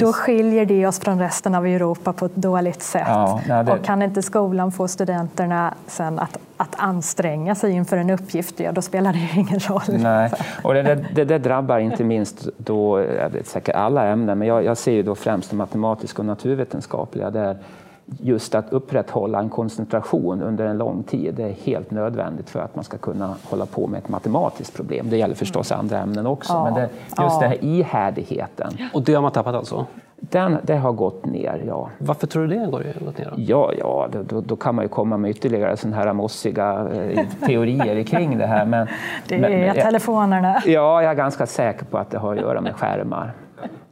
Då 0.00 0.12
skiljer 0.12 0.66
det 0.66 0.86
oss 0.86 1.00
från 1.00 1.18
resten 1.18 1.54
av 1.54 1.66
Europa 1.66 2.12
på 2.12 2.26
ett 2.26 2.36
dåligt 2.36 2.82
sätt. 2.82 3.06
Ja, 3.06 3.40
nej, 3.48 3.64
det... 3.64 3.72
Och 3.72 3.84
kan 3.84 4.02
inte 4.02 4.22
skolan 4.22 4.72
få 4.72 4.88
studenterna 4.88 5.74
sen 5.86 6.18
att 6.18 6.38
att 6.56 6.74
anstränga 6.78 7.54
sig 7.54 7.72
inför 7.72 7.96
en 7.96 8.10
uppgift, 8.10 8.60
ja, 8.60 8.72
då 8.72 8.82
spelar 8.82 9.12
det 9.12 9.28
ingen 9.34 9.58
roll. 9.60 9.82
Nej. 9.88 10.32
Och 10.62 10.74
det, 10.74 11.04
det, 11.14 11.24
det 11.24 11.38
drabbar 11.38 11.78
inte 11.78 12.04
minst 12.04 12.48
då, 12.56 13.06
säkert 13.44 13.74
alla 13.74 14.06
ämnen, 14.06 14.38
men 14.38 14.48
jag, 14.48 14.64
jag 14.64 14.76
ser 14.76 14.92
ju 14.92 15.02
då 15.02 15.14
främst 15.14 15.50
det 15.50 15.56
matematiska 15.56 16.22
och 16.22 16.26
naturvetenskapliga 16.26 17.30
där 17.30 17.56
just 18.06 18.54
att 18.54 18.72
upprätthålla 18.72 19.38
en 19.38 19.48
koncentration 19.48 20.42
under 20.42 20.66
en 20.66 20.78
lång 20.78 21.02
tid 21.02 21.40
är 21.40 21.50
helt 21.50 21.90
nödvändigt 21.90 22.50
för 22.50 22.60
att 22.60 22.74
man 22.74 22.84
ska 22.84 22.98
kunna 22.98 23.34
hålla 23.44 23.66
på 23.66 23.86
med 23.86 23.98
ett 23.98 24.08
matematiskt 24.08 24.76
problem. 24.76 25.06
Det 25.10 25.16
gäller 25.16 25.34
förstås 25.34 25.70
mm. 25.70 25.80
andra 25.80 25.98
ämnen 25.98 26.26
också, 26.26 26.52
ja. 26.52 26.64
men 26.64 26.74
det, 26.74 26.80
just 26.80 27.16
ja. 27.16 27.38
den 27.40 27.50
här 27.50 27.64
ihärdigheten. 27.64 28.72
Och 28.94 29.02
det 29.02 29.14
har 29.14 29.22
man 29.22 29.32
tappat 29.32 29.54
alltså? 29.54 29.86
Den, 30.30 30.58
det 30.62 30.76
har 30.76 30.92
gått 30.92 31.26
ner, 31.26 31.62
ja. 31.66 31.90
Varför 31.98 32.26
tror 32.26 32.46
du 32.46 32.54
det 32.54 32.58
har 32.58 32.70
gått 33.04 33.18
ner? 33.18 33.24
Då? 33.24 33.32
Ja, 33.36 33.72
ja 33.78 34.08
då, 34.28 34.40
då 34.40 34.56
kan 34.56 34.74
man 34.74 34.84
ju 34.84 34.88
komma 34.88 35.16
med 35.16 35.30
ytterligare 35.30 35.76
sådana 35.76 35.96
här 35.96 36.12
mossiga 36.12 36.88
eh, 36.92 37.26
teorier 37.46 38.02
kring 38.02 38.38
det 38.38 38.46
här. 38.46 38.66
Men, 38.66 38.86
det 39.28 39.34
är 39.34 39.40
men, 39.40 39.74
telefonerna. 39.74 40.62
Ja, 40.64 41.02
jag 41.02 41.10
är 41.10 41.14
ganska 41.14 41.46
säker 41.46 41.84
på 41.84 41.98
att 41.98 42.10
det 42.10 42.18
har 42.18 42.34
att 42.34 42.40
göra 42.40 42.60
med 42.60 42.74
skärmar. 42.74 43.32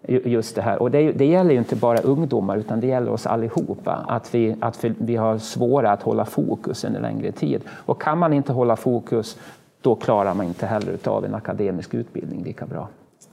Just 0.08 0.54
det 0.54 0.62
här. 0.62 0.82
Och 0.82 0.90
det, 0.90 1.12
det 1.12 1.26
gäller 1.26 1.50
ju 1.50 1.58
inte 1.58 1.76
bara 1.76 1.98
ungdomar, 1.98 2.56
utan 2.56 2.80
det 2.80 2.86
gäller 2.86 3.10
oss 3.10 3.26
allihopa. 3.26 4.04
Att 4.08 4.34
vi, 4.34 4.56
att 4.60 4.84
vi, 4.84 5.16
har 5.16 5.38
svårare 5.38 5.92
att 5.92 6.02
hålla 6.02 6.24
fokus 6.24 6.84
under 6.84 7.00
längre 7.00 7.32
tid. 7.32 7.62
Och 7.68 8.02
kan 8.02 8.18
man 8.18 8.32
inte 8.32 8.52
hålla 8.52 8.76
fokus, 8.76 9.38
då 9.80 9.94
klarar 9.94 10.34
man 10.34 10.46
inte 10.46 10.66
heller 10.66 11.08
av 11.08 11.24
en 11.24 11.34
akademisk 11.34 11.94
utbildning 11.94 12.44
lika 12.44 12.66
bra. 12.66 12.88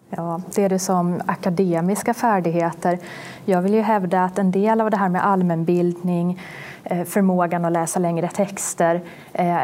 Ja, 0.10 0.41
det 0.55 0.63
är 0.63 0.69
det 0.69 0.79
som 0.79 1.21
akademiska 1.25 2.13
färdigheter. 2.13 2.99
Jag 3.45 3.62
vill 3.62 3.73
ju 3.73 3.82
hävda 3.82 4.23
att 4.23 4.39
en 4.39 4.51
del 4.51 4.82
av 4.82 4.91
det 4.91 4.97
här 4.97 5.10
med 5.10 5.25
allmänbildning, 5.25 6.41
eh, 6.84 7.03
förmågan 7.03 7.65
att 7.65 7.71
läsa 7.71 7.99
längre 7.99 8.27
texter 8.27 9.01
eh, 9.34 9.60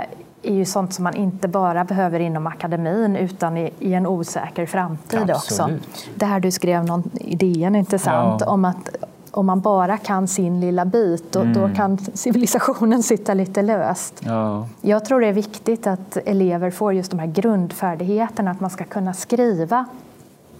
är 0.49 0.53
ju 0.53 0.65
sånt 0.65 0.93
som 0.93 1.03
man 1.03 1.15
inte 1.15 1.47
bara 1.47 1.83
behöver 1.83 2.19
inom 2.19 2.47
akademin 2.47 3.15
utan 3.15 3.57
i, 3.57 3.71
i 3.79 3.93
en 3.93 4.07
osäker 4.07 4.65
framtid 4.65 5.19
Absolut. 5.19 5.35
också. 5.35 5.69
Det 6.15 6.25
här 6.25 6.39
du 6.39 6.51
skrev 6.51 6.85
någon 6.85 7.11
idén 7.13 7.75
intressant 7.75 8.41
ja. 8.41 8.51
om 8.51 8.65
att 8.65 8.89
om 9.31 9.45
man 9.45 9.61
bara 9.61 9.97
kan 9.97 10.27
sin 10.27 10.59
lilla 10.59 10.85
bit, 10.85 11.31
då, 11.31 11.39
mm. 11.39 11.53
då 11.53 11.75
kan 11.75 11.97
civilisationen 11.97 13.03
sitta 13.13 13.33
lite 13.33 13.61
löst. 13.61 14.21
Ja. 14.25 14.67
Jag 14.81 15.05
tror 15.05 15.21
det 15.21 15.27
är 15.27 15.33
viktigt 15.33 15.87
att 15.87 16.17
elever 16.25 16.71
får 16.71 16.93
just 16.93 17.11
de 17.11 17.19
här 17.19 17.27
grundfärdigheterna, 17.27 18.51
att 18.51 18.59
man 18.59 18.69
ska 18.69 18.83
kunna 18.83 19.13
skriva 19.13 19.85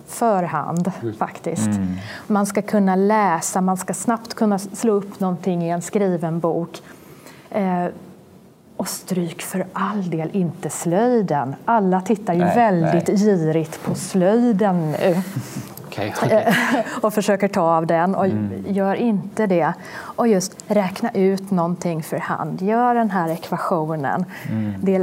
förhand 0.08 0.92
faktiskt. 1.18 1.68
Mm. 1.68 1.88
Man 2.28 2.46
ska 2.46 2.62
kunna 2.62 2.96
läsa, 2.96 3.62
man 3.62 3.78
ska 3.78 3.94
snabbt 3.94 4.34
kunna 4.34 4.60
slå 4.60 4.94
upp 4.94 5.20
någonting 5.20 5.64
i 5.64 5.70
en 5.70 5.82
skriven 5.82 6.40
bok. 6.40 6.82
Eh, 7.50 7.86
och 8.78 8.88
stryk 8.88 9.42
för 9.42 9.66
all 9.74 10.10
del 10.10 10.30
inte 10.34 10.70
slöjden. 10.70 11.56
Alla 11.66 12.02
tittar 12.02 12.34
ju 12.34 12.40
nej, 12.40 12.56
väldigt 12.56 13.08
nej. 13.08 13.18
girigt 13.18 13.84
på 13.84 13.96
slöjden 13.96 14.92
nu. 14.92 15.22
Okay, 15.88 16.10
okay. 16.26 16.54
och 17.02 17.14
försöker 17.14 17.48
ta 17.48 17.62
av 17.62 17.88
den. 17.88 18.16
Och 18.16 18.26
mm. 18.26 18.66
Gör 18.68 18.96
inte 18.96 19.48
det. 19.48 19.74
Och 19.96 20.28
just 20.28 20.56
räkna 20.68 21.12
ut 21.12 21.52
någonting 21.52 22.04
för 22.04 22.18
hand. 22.18 22.62
Gör 22.62 22.96
den 22.96 23.12
här 23.12 23.30
ekvationen. 23.30 24.26
Mm. 24.50 24.74
Det, 24.82 24.98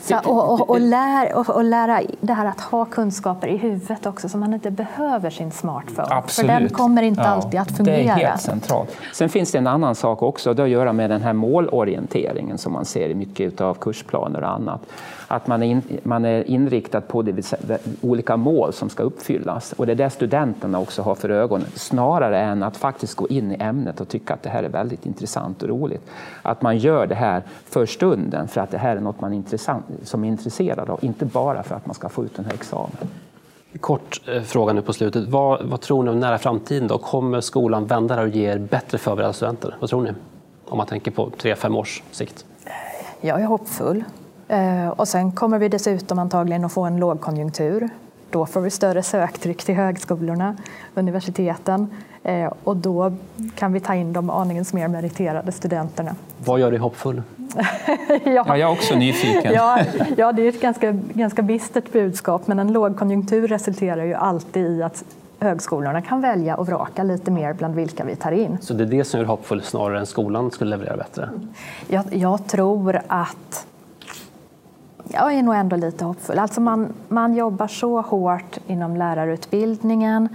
så, 0.00 0.18
och, 0.18 0.52
och, 0.52 0.70
och, 0.70 0.80
lär, 0.80 1.34
och, 1.34 1.50
och, 1.50 1.64
lära 1.64 2.02
det 2.20 2.32
här 2.32 2.46
att 2.46 2.60
ha 2.60 2.84
kunskaper 2.84 3.48
i 3.48 3.56
huvudet 3.56 4.06
också 4.06 4.28
så 4.28 4.38
man 4.38 4.54
inte 4.54 4.70
behöver 4.70 5.30
sin 5.30 5.50
smartphone. 5.50 6.08
Absolut. 6.10 6.50
För 6.50 6.60
den 6.60 6.68
kommer 6.68 7.02
inte 7.02 7.20
ja, 7.20 7.28
alltid 7.28 7.60
att 7.60 7.76
fungera. 7.76 7.96
Det 7.96 8.22
är 8.22 8.26
helt 8.26 8.40
centralt. 8.40 8.96
Sen 9.12 9.28
finns 9.28 9.52
det 9.52 9.58
en 9.58 9.66
annan 9.66 9.94
sak 9.94 10.22
också, 10.22 10.54
det 10.54 10.62
har 10.62 10.66
att 10.66 10.72
göra 10.72 10.92
med 10.92 11.10
den 11.10 11.22
här 11.22 11.32
målorienteringen 11.32 12.58
som 12.58 12.72
man 12.72 12.84
ser 12.84 13.08
i 13.08 13.14
mycket 13.14 13.60
av 13.60 13.74
kursplaner 13.74 14.42
och 14.42 14.50
annat 14.50 14.80
att 15.28 15.46
man 15.46 15.62
är, 15.62 15.66
in, 15.66 15.82
man 16.02 16.24
är 16.24 16.50
inriktad 16.50 17.00
på 17.00 17.22
det, 17.22 17.54
olika 18.00 18.36
mål 18.36 18.72
som 18.72 18.90
ska 18.90 19.02
uppfyllas. 19.02 19.72
Och 19.72 19.86
det 19.86 19.92
är 19.92 19.96
det 19.96 20.10
studenterna 20.10 20.78
också 20.80 21.02
har 21.02 21.14
för 21.14 21.28
ögonen, 21.28 21.66
snarare 21.74 22.40
än 22.40 22.62
att 22.62 22.76
faktiskt 22.76 23.14
gå 23.14 23.28
in 23.28 23.52
i 23.52 23.56
ämnet 23.60 24.00
och 24.00 24.08
tycka 24.08 24.34
att 24.34 24.42
det 24.42 24.48
här 24.48 24.62
är 24.62 24.68
väldigt 24.68 25.06
intressant 25.06 25.62
och 25.62 25.68
roligt. 25.68 26.10
Att 26.42 26.62
man 26.62 26.78
gör 26.78 27.06
det 27.06 27.14
här 27.14 27.42
för 27.64 27.86
stunden 27.86 28.48
för 28.48 28.60
att 28.60 28.70
det 28.70 28.78
här 28.78 28.96
är 28.96 29.00
något 29.00 29.20
man 29.20 29.32
är 29.32 29.36
intressant, 29.36 29.84
som 30.02 30.24
är 30.24 30.28
intresserad 30.28 30.90
av, 30.90 30.98
inte 31.02 31.24
bara 31.24 31.62
för 31.62 31.74
att 31.74 31.86
man 31.86 31.94
ska 31.94 32.08
få 32.08 32.24
ut 32.24 32.36
den 32.36 32.44
här 32.44 32.54
examen. 32.54 33.08
Kort 33.80 34.20
eh, 34.28 34.42
fråga 34.42 34.72
nu 34.72 34.82
på 34.82 34.92
slutet. 34.92 35.28
Vad, 35.28 35.66
vad 35.66 35.80
tror 35.80 36.02
ni 36.02 36.10
om 36.10 36.20
nära 36.20 36.38
framtiden? 36.38 36.88
Då? 36.88 36.98
Kommer 36.98 37.40
skolan 37.40 37.86
vända 37.86 38.22
och 38.22 38.28
ge 38.28 38.50
er 38.50 38.58
bättre 38.58 38.98
förberedda 38.98 39.32
studenter? 39.32 39.76
Vad 39.80 39.90
tror 39.90 40.02
ni? 40.02 40.12
Om 40.64 40.78
man 40.78 40.86
tänker 40.86 41.10
på 41.10 41.30
tre, 41.30 41.54
fem 41.54 41.76
års 41.76 42.02
sikt. 42.10 42.44
Jag 43.20 43.40
är 43.40 43.46
hoppfull. 43.46 44.04
Eh, 44.48 44.88
och 44.88 45.08
sen 45.08 45.32
kommer 45.32 45.58
vi 45.58 45.68
dessutom 45.68 46.18
antagligen 46.18 46.64
att 46.64 46.72
få 46.72 46.84
en 46.84 46.96
lågkonjunktur. 46.96 47.88
Då 48.30 48.46
får 48.46 48.60
vi 48.60 48.70
större 48.70 49.02
söktryck 49.02 49.64
till 49.64 49.74
högskolorna, 49.74 50.56
universiteten 50.94 51.90
eh, 52.22 52.52
och 52.64 52.76
då 52.76 53.12
kan 53.54 53.72
vi 53.72 53.80
ta 53.80 53.94
in 53.94 54.12
de 54.12 54.30
aningens 54.30 54.72
mer 54.72 54.88
meriterade 54.88 55.52
studenterna. 55.52 56.14
Vad 56.44 56.60
gör 56.60 56.70
dig 56.70 56.80
hoppfull? 56.80 57.22
ja. 58.08 58.18
ja, 58.24 58.44
jag 58.46 58.60
är 58.60 58.72
också 58.72 58.94
nyfiken. 58.94 59.52
ja, 59.54 59.80
ja, 60.16 60.32
det 60.32 60.42
är 60.42 60.48
ett 60.48 60.60
ganska, 60.60 60.92
ganska 60.92 61.42
bistert 61.42 61.92
budskap 61.92 62.46
men 62.46 62.58
en 62.58 62.72
lågkonjunktur 62.72 63.48
resulterar 63.48 64.04
ju 64.04 64.14
alltid 64.14 64.66
i 64.66 64.82
att 64.82 65.04
högskolorna 65.40 66.02
kan 66.02 66.20
välja 66.20 66.56
och 66.56 66.66
vraka 66.66 67.02
lite 67.02 67.30
mer 67.30 67.52
bland 67.52 67.74
vilka 67.74 68.04
vi 68.04 68.16
tar 68.16 68.32
in. 68.32 68.58
Så 68.60 68.74
det 68.74 68.84
är 68.84 68.88
det 68.88 69.04
som 69.04 69.20
gör 69.20 69.26
hoppfull 69.26 69.62
snarare 69.62 69.98
än 69.98 70.06
skolan 70.06 70.50
skulle 70.50 70.70
leverera 70.70 70.96
bättre? 70.96 71.30
Jag, 71.88 72.04
jag 72.10 72.46
tror 72.46 73.00
att 73.06 73.66
jag 75.08 75.32
är 75.32 75.42
nog 75.42 75.54
ändå 75.54 75.76
lite 75.76 76.04
hoppfull. 76.04 76.38
Alltså 76.38 76.60
man, 76.60 76.92
man 77.08 77.34
jobbar 77.34 77.66
så 77.66 78.00
hårt 78.00 78.58
inom 78.66 78.96
lärarutbildningen. 78.96 80.28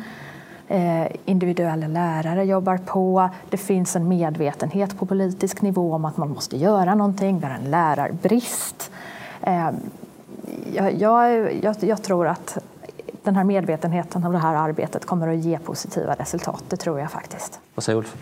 Eh, 0.68 1.08
individuella 1.26 1.88
lärare 1.88 2.46
jobbar 2.46 2.78
på. 2.78 3.30
Det 3.50 3.58
finns 3.58 3.96
en 3.96 4.08
medvetenhet 4.08 4.98
på 4.98 5.06
politisk 5.06 5.62
nivå 5.62 5.94
om 5.94 6.06
att 6.06 6.18
man 6.18 6.30
måste 6.30 6.58
göra 6.58 6.96
någonting. 6.96 7.40
Vi 7.40 7.46
har 7.46 7.54
en 7.54 7.72
lärarbrist. 7.72 8.92
Eh, 9.42 9.70
jag, 10.74 10.94
jag, 10.94 11.54
jag, 11.64 11.76
jag 11.80 12.04
tror 12.04 12.28
att 12.28 12.58
den 13.24 13.36
här 13.36 13.44
medvetenheten 13.44 14.26
om 14.26 14.32
det 14.32 14.40
här 14.40 14.56
arbetet 14.56 15.06
kommer 15.06 15.28
att 15.28 15.38
ge 15.38 15.60
positiva 15.60 16.14
resultat. 16.14 16.64
Det 16.68 16.78
tror 16.78 17.00
jag 17.00 17.12
faktiskt. 17.12 17.60
Vad 17.76 17.84
säger 17.84 17.98
Ulf? 17.98 18.16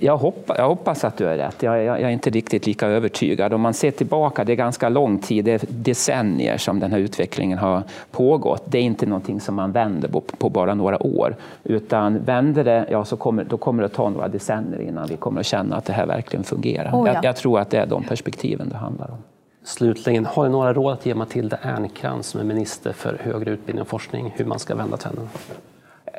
Jag, 0.00 0.16
hoppas, 0.16 0.58
jag 0.58 0.68
hoppas 0.68 1.04
att 1.04 1.16
du 1.16 1.28
är 1.28 1.36
rätt. 1.36 1.62
Jag, 1.62 1.76
jag, 1.76 2.00
jag, 2.00 2.00
är 2.00 2.08
inte 2.08 2.30
riktigt 2.30 2.66
lika 2.66 2.86
övertygad. 2.86 3.52
Om 3.52 3.60
man 3.60 3.74
ser 3.74 3.90
tillbaka, 3.90 4.44
det 4.44 4.52
är 4.52 4.56
ganska 4.56 4.88
lång 4.88 5.18
tid, 5.18 5.44
det 5.44 5.52
är 5.52 5.60
decennier 5.68 6.58
som 6.58 6.80
den 6.80 6.90
här 6.92 6.98
utvecklingen 6.98 7.58
har 7.58 7.82
pågått. 8.10 8.62
Det 8.66 8.78
är 8.78 8.82
inte 8.82 9.06
någonting 9.06 9.40
som 9.40 9.54
man 9.54 9.72
vänder 9.72 10.08
på, 10.08 10.20
på 10.20 10.50
bara 10.50 10.74
några 10.74 11.02
år. 11.06 11.36
Utan 11.64 12.18
vänder 12.18 12.64
det, 12.64 12.86
ja, 12.90 13.04
så 13.04 13.16
kommer, 13.16 13.44
då 13.44 13.56
kommer 13.56 13.82
det 13.82 13.86
att 13.86 13.92
ta 13.92 14.08
några 14.08 14.28
decennier 14.28 14.80
innan 14.80 15.06
vi 15.08 15.16
kommer 15.16 15.40
att 15.40 15.46
känna 15.46 15.76
att 15.76 15.84
det 15.84 15.92
här 15.92 16.06
verkligen 16.06 16.44
fungerar. 16.44 16.90
Oh, 16.92 17.06
ja. 17.06 17.14
jag, 17.14 17.24
jag 17.24 17.36
tror 17.36 17.60
att 17.60 17.70
det 17.70 17.78
är 17.78 17.86
de 17.86 18.04
perspektiven 18.04 18.68
det 18.68 18.76
handlar 18.76 19.10
om. 19.10 19.18
Slutligen, 19.64 20.26
har 20.26 20.44
ni 20.44 20.50
några 20.50 20.72
råd 20.72 20.92
att 20.92 21.06
ge 21.06 21.14
Matilda 21.14 21.58
Ernkrans 21.62 22.26
som 22.26 22.40
är 22.40 22.44
minister 22.44 22.92
för 22.92 23.18
högre 23.22 23.50
utbildning 23.50 23.82
och 23.82 23.88
forskning 23.88 24.32
hur 24.36 24.44
man 24.44 24.58
ska 24.58 24.74
vända 24.74 24.96
trenden? 24.96 25.28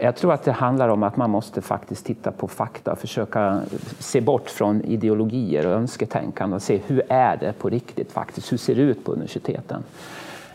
Jag 0.02 0.16
tror 0.16 0.34
att 0.34 0.44
det 0.44 0.52
handlar 0.52 0.90
om 0.90 1.04
att 1.04 1.18
man 1.18 1.30
måste 1.30 1.62
faktiskt 1.62 2.06
titta 2.06 2.32
på 2.32 2.48
fakta, 2.48 2.96
försöka 2.96 3.62
se 4.00 4.22
bort 4.22 4.50
från 4.50 4.82
ideologier 4.82 5.68
och 5.68 5.74
önsketänkande 5.74 6.56
och 6.56 6.62
se 6.62 6.80
hur 6.88 7.02
är 7.10 7.38
det 7.38 7.54
på 7.54 7.70
riktigt 7.70 8.12
faktiskt, 8.12 8.52
hur 8.52 8.58
ser 8.58 8.76
det 8.76 8.82
ut 8.82 9.06
på 9.06 9.12
universiteten? 9.12 9.84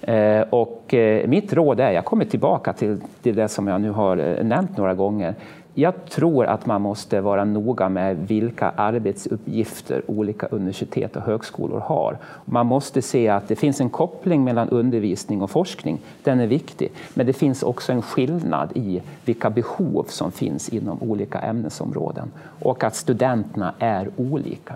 Eh, 0.00 0.40
och 0.40 0.94
eh, 0.94 1.28
mitt 1.28 1.52
råd 1.52 1.80
är, 1.80 1.90
jag 1.90 2.04
kommer 2.04 2.24
tillbaka 2.24 2.72
till 2.72 3.00
det 3.22 3.48
som 3.48 3.68
jag 3.68 3.80
nu 3.80 3.90
har 3.90 4.16
eh, 4.16 4.44
nämnt 4.44 4.76
några 4.76 4.94
gånger, 4.94 5.34
jag 5.74 6.04
tror 6.04 6.46
att 6.46 6.66
man 6.66 6.82
måste 6.82 7.20
vara 7.20 7.44
noga 7.44 7.88
med 7.88 8.16
vilka 8.16 8.70
arbetsuppgifter 8.70 10.02
olika 10.06 10.46
universitet 10.46 11.16
och 11.16 11.22
högskolor 11.22 11.80
har. 11.80 12.18
Man 12.44 12.66
måste 12.66 13.02
se 13.02 13.28
att 13.28 13.48
det 13.48 13.56
finns 13.56 13.80
en 13.80 13.90
koppling 13.90 14.44
mellan 14.44 14.68
undervisning 14.68 15.42
och 15.42 15.50
forskning. 15.50 15.98
Den 16.22 16.40
är 16.40 16.46
viktig. 16.46 16.92
Men 17.14 17.26
det 17.26 17.32
finns 17.32 17.62
också 17.62 17.92
en 17.92 18.02
skillnad 18.02 18.72
i 18.74 19.02
vilka 19.24 19.50
behov 19.50 20.04
som 20.08 20.32
finns 20.32 20.68
inom 20.68 21.02
olika 21.02 21.38
ämnesområden 21.38 22.30
och 22.62 22.84
att 22.84 22.96
studenterna 22.96 23.74
är 23.78 24.10
olika. 24.16 24.74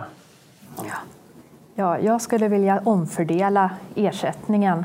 Ja. 0.76 0.96
Ja, 1.74 1.98
jag 1.98 2.22
skulle 2.22 2.48
vilja 2.48 2.80
omfördela 2.84 3.70
ersättningen 3.94 4.84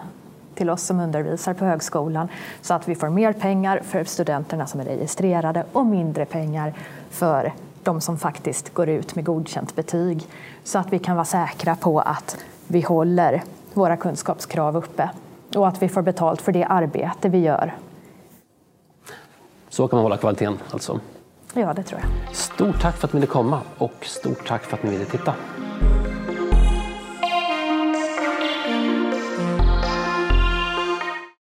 till 0.56 0.70
oss 0.70 0.84
som 0.84 1.00
undervisar 1.00 1.54
på 1.54 1.66
högskolan 1.66 2.28
så 2.62 2.74
att 2.74 2.88
vi 2.88 2.96
får 2.96 3.10
mer 3.10 3.34
pengar 3.34 3.82
för 3.84 4.04
studenterna 4.04 4.68
som 4.68 4.80
är 4.80 4.86
registrerade 4.86 5.66
och 5.74 5.86
mindre 5.86 6.26
pengar 6.26 6.74
för 7.10 7.54
de 7.84 8.02
som 8.02 8.18
faktiskt 8.18 8.74
går 8.74 8.90
ut 8.90 9.16
med 9.16 9.26
godkänt 9.26 9.76
betyg 9.76 10.28
så 10.64 10.80
att 10.80 10.94
vi 10.94 11.00
kan 11.00 11.16
vara 11.16 11.26
säkra 11.26 11.76
på 11.76 12.00
att 12.00 12.38
vi 12.68 12.82
håller 12.82 13.44
våra 13.74 13.98
kunskapskrav 13.98 14.78
uppe 14.78 15.10
och 15.56 15.68
att 15.68 15.82
vi 15.82 15.90
får 15.90 16.02
betalt 16.02 16.42
för 16.42 16.52
det 16.52 16.64
arbete 16.64 17.30
vi 17.30 17.38
gör. 17.38 17.74
Så 19.70 19.88
kan 19.88 19.98
man 19.98 20.04
hålla 20.04 20.18
kvaliteten 20.18 20.60
alltså? 20.72 21.00
Ja, 21.54 21.74
det 21.74 21.84
tror 21.84 22.02
jag. 22.02 22.36
Stort 22.36 22.82
tack 22.82 22.98
för 22.98 23.08
att 23.08 23.14
ni 23.14 23.20
ville 23.20 23.32
komma 23.32 23.60
och 23.78 24.06
stort 24.06 24.48
tack 24.48 24.64
för 24.64 24.78
att 24.78 24.84
ni 24.84 24.90
ville 24.90 25.06
titta. 25.06 25.34